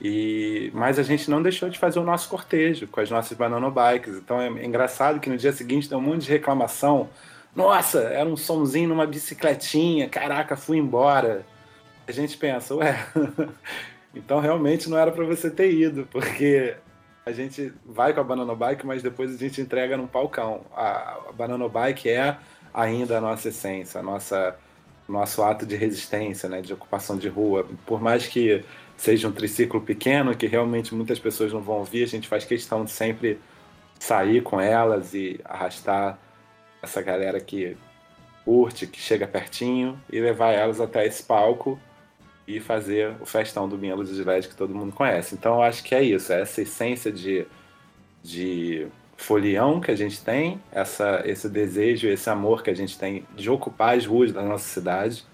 E, 0.00 0.70
mas 0.72 0.98
a 0.98 1.02
gente 1.02 1.30
não 1.30 1.42
deixou 1.42 1.68
de 1.68 1.78
fazer 1.78 1.98
o 1.98 2.02
nosso 2.02 2.30
cortejo 2.30 2.86
com 2.86 3.00
as 3.00 3.10
nossas 3.10 3.36
bananobikes. 3.36 4.16
Então 4.16 4.40
é 4.40 4.48
engraçado 4.64 5.20
que 5.20 5.28
no 5.28 5.36
dia 5.36 5.52
seguinte 5.52 5.86
deu 5.86 5.98
um 5.98 6.00
monte 6.02 6.22
de 6.22 6.30
reclamação. 6.30 7.10
Nossa, 7.54 8.00
era 8.04 8.26
um 8.26 8.38
somzinho 8.38 8.88
numa 8.88 9.06
bicicletinha, 9.06 10.08
caraca, 10.08 10.56
fui 10.56 10.78
embora. 10.78 11.44
A 12.08 12.10
gente 12.10 12.38
pensa, 12.38 12.74
ué, 12.74 13.06
Então 14.14 14.40
realmente 14.40 14.88
não 14.90 14.98
era 14.98 15.10
para 15.10 15.24
você 15.24 15.50
ter 15.50 15.72
ido, 15.72 16.06
porque 16.10 16.76
a 17.24 17.32
gente 17.32 17.72
vai 17.84 18.12
com 18.12 18.20
a 18.20 18.24
Banana 18.24 18.54
Bike, 18.54 18.86
mas 18.86 19.02
depois 19.02 19.34
a 19.34 19.38
gente 19.38 19.60
entrega 19.60 19.96
num 19.96 20.06
palcão. 20.06 20.62
A, 20.74 21.18
a 21.28 21.32
Banana 21.32 21.68
Bike 21.68 22.08
é 22.08 22.36
ainda 22.74 23.18
a 23.18 23.20
nossa 23.20 23.48
essência, 23.48 24.00
a 24.00 24.02
nossa 24.02 24.56
nosso 25.08 25.42
ato 25.42 25.66
de 25.66 25.76
resistência, 25.76 26.48
né, 26.48 26.62
de 26.62 26.72
ocupação 26.72 27.18
de 27.18 27.28
rua. 27.28 27.66
Por 27.84 28.00
mais 28.00 28.26
que 28.26 28.64
seja 28.96 29.28
um 29.28 29.32
triciclo 29.32 29.80
pequeno, 29.80 30.34
que 30.34 30.46
realmente 30.46 30.94
muitas 30.94 31.18
pessoas 31.18 31.52
não 31.52 31.60
vão 31.60 31.78
ouvir, 31.78 32.04
a 32.04 32.06
gente 32.06 32.28
faz 32.28 32.44
questão 32.44 32.84
de 32.84 32.90
sempre 32.90 33.38
sair 33.98 34.42
com 34.42 34.60
elas 34.60 35.12
e 35.12 35.40
arrastar 35.44 36.18
essa 36.80 37.02
galera 37.02 37.40
que 37.40 37.76
curte, 38.44 38.86
que 38.86 39.00
chega 39.00 39.26
pertinho 39.26 40.00
e 40.10 40.20
levar 40.20 40.52
elas 40.52 40.80
até 40.80 41.06
esse 41.06 41.22
palco 41.22 41.78
e 42.46 42.60
fazer 42.60 43.14
o 43.20 43.26
festão 43.26 43.68
do 43.68 43.78
Minha 43.78 43.94
Luz 43.94 44.14
de 44.14 44.22
LED 44.22 44.48
que 44.48 44.56
todo 44.56 44.74
mundo 44.74 44.92
conhece. 44.92 45.34
Então 45.34 45.54
eu 45.54 45.62
acho 45.62 45.82
que 45.82 45.94
é 45.94 46.02
isso, 46.02 46.32
é 46.32 46.40
essa 46.40 46.62
essência 46.62 47.12
de, 47.12 47.46
de 48.22 48.86
folião 49.16 49.80
que 49.80 49.90
a 49.90 49.96
gente 49.96 50.22
tem, 50.22 50.60
essa, 50.70 51.22
esse 51.24 51.48
desejo, 51.48 52.08
esse 52.08 52.28
amor 52.28 52.62
que 52.62 52.70
a 52.70 52.74
gente 52.74 52.98
tem 52.98 53.24
de 53.34 53.48
ocupar 53.48 53.96
as 53.96 54.04
ruas 54.04 54.32
da 54.32 54.42
nossa 54.42 54.68
cidade 54.68 55.24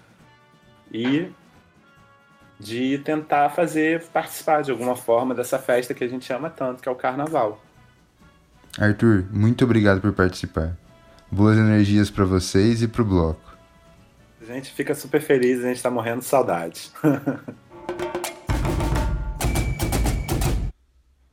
e 0.91 1.29
de 2.59 2.97
tentar 2.99 3.49
fazer 3.49 4.03
participar 4.07 4.61
de 4.61 4.71
alguma 4.71 4.95
forma 4.95 5.33
dessa 5.33 5.57
festa 5.57 5.93
que 5.93 6.03
a 6.03 6.07
gente 6.07 6.31
ama 6.31 6.49
tanto, 6.49 6.81
que 6.81 6.89
é 6.89 6.91
o 6.91 6.95
carnaval. 6.95 7.63
Arthur, 8.77 9.25
muito 9.31 9.63
obrigado 9.63 10.01
por 10.01 10.13
participar. 10.13 10.77
Boas 11.31 11.57
energias 11.57 12.09
para 12.09 12.25
vocês 12.25 12.81
e 12.81 12.87
para 12.87 13.01
o 13.01 13.05
bloco 13.05 13.48
gente 14.53 14.71
fica 14.71 14.95
super 14.95 15.21
feliz, 15.21 15.63
a 15.63 15.67
gente 15.67 15.81
tá 15.81 15.91
morrendo 15.91 16.19
de 16.19 16.25
saudade. 16.25 16.91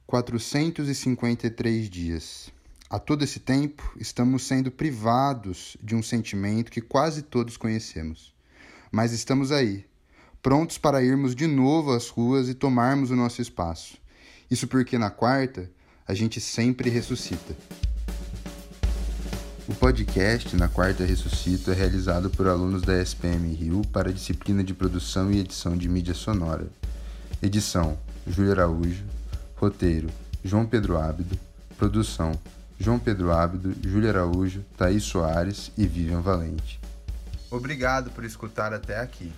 453 0.07 1.91
dias. 1.91 2.53
A 2.89 2.99
todo 2.99 3.25
esse 3.25 3.41
tempo, 3.41 3.83
estamos 3.99 4.45
sendo 4.45 4.71
privados 4.71 5.77
de 5.83 5.97
um 5.97 6.03
sentimento 6.03 6.71
que 6.71 6.81
quase 6.81 7.23
todos 7.23 7.57
conhecemos. 7.57 8.33
Mas 8.91 9.13
estamos 9.13 9.51
aí, 9.51 9.85
prontos 10.41 10.79
para 10.79 11.03
irmos 11.03 11.35
de 11.35 11.49
novo 11.49 11.93
às 11.93 12.09
ruas 12.09 12.49
e 12.49 12.55
tomarmos 12.55 13.11
o 13.11 13.17
nosso 13.17 13.43
espaço. 13.43 13.99
Isso 14.49 14.69
porque 14.69 14.97
na 14.97 15.11
quarta, 15.11 15.69
a 16.07 16.15
gente 16.15 16.41
sempre 16.41 16.89
ressuscita. 16.89 17.57
O 19.69 19.75
podcast 19.75 20.55
Na 20.55 20.69
Quarta 20.69 21.05
Ressuscito 21.05 21.73
é 21.73 21.75
realizado 21.75 22.31
por 22.31 22.47
alunos 22.47 22.83
da 22.83 23.03
SPM 23.03 23.53
Rio 23.53 23.83
para 23.93 24.11
a 24.11 24.13
disciplina 24.13 24.63
de 24.63 24.73
produção 24.73 25.33
e 25.33 25.41
edição 25.41 25.77
de 25.77 25.89
mídia 25.89 26.15
sonora. 26.15 26.69
Edição: 27.43 27.99
Júlia 28.29 28.53
Araújo. 28.53 29.03
Roteiro: 29.57 30.09
João 30.45 30.65
Pedro 30.65 30.97
Ábido. 30.97 31.37
Produção: 31.77 32.39
João 32.79 32.97
Pedro 32.97 33.33
Ábido, 33.33 33.75
Júlia 33.83 34.11
Araújo, 34.11 34.65
Thaís 34.77 35.03
Soares 35.03 35.73
e 35.77 35.85
Vivian 35.85 36.21
Valente. 36.21 36.79
Obrigado 37.51 38.13
por 38.13 38.25
escutar 38.25 38.73
até 38.73 39.01
aqui. 39.01 39.33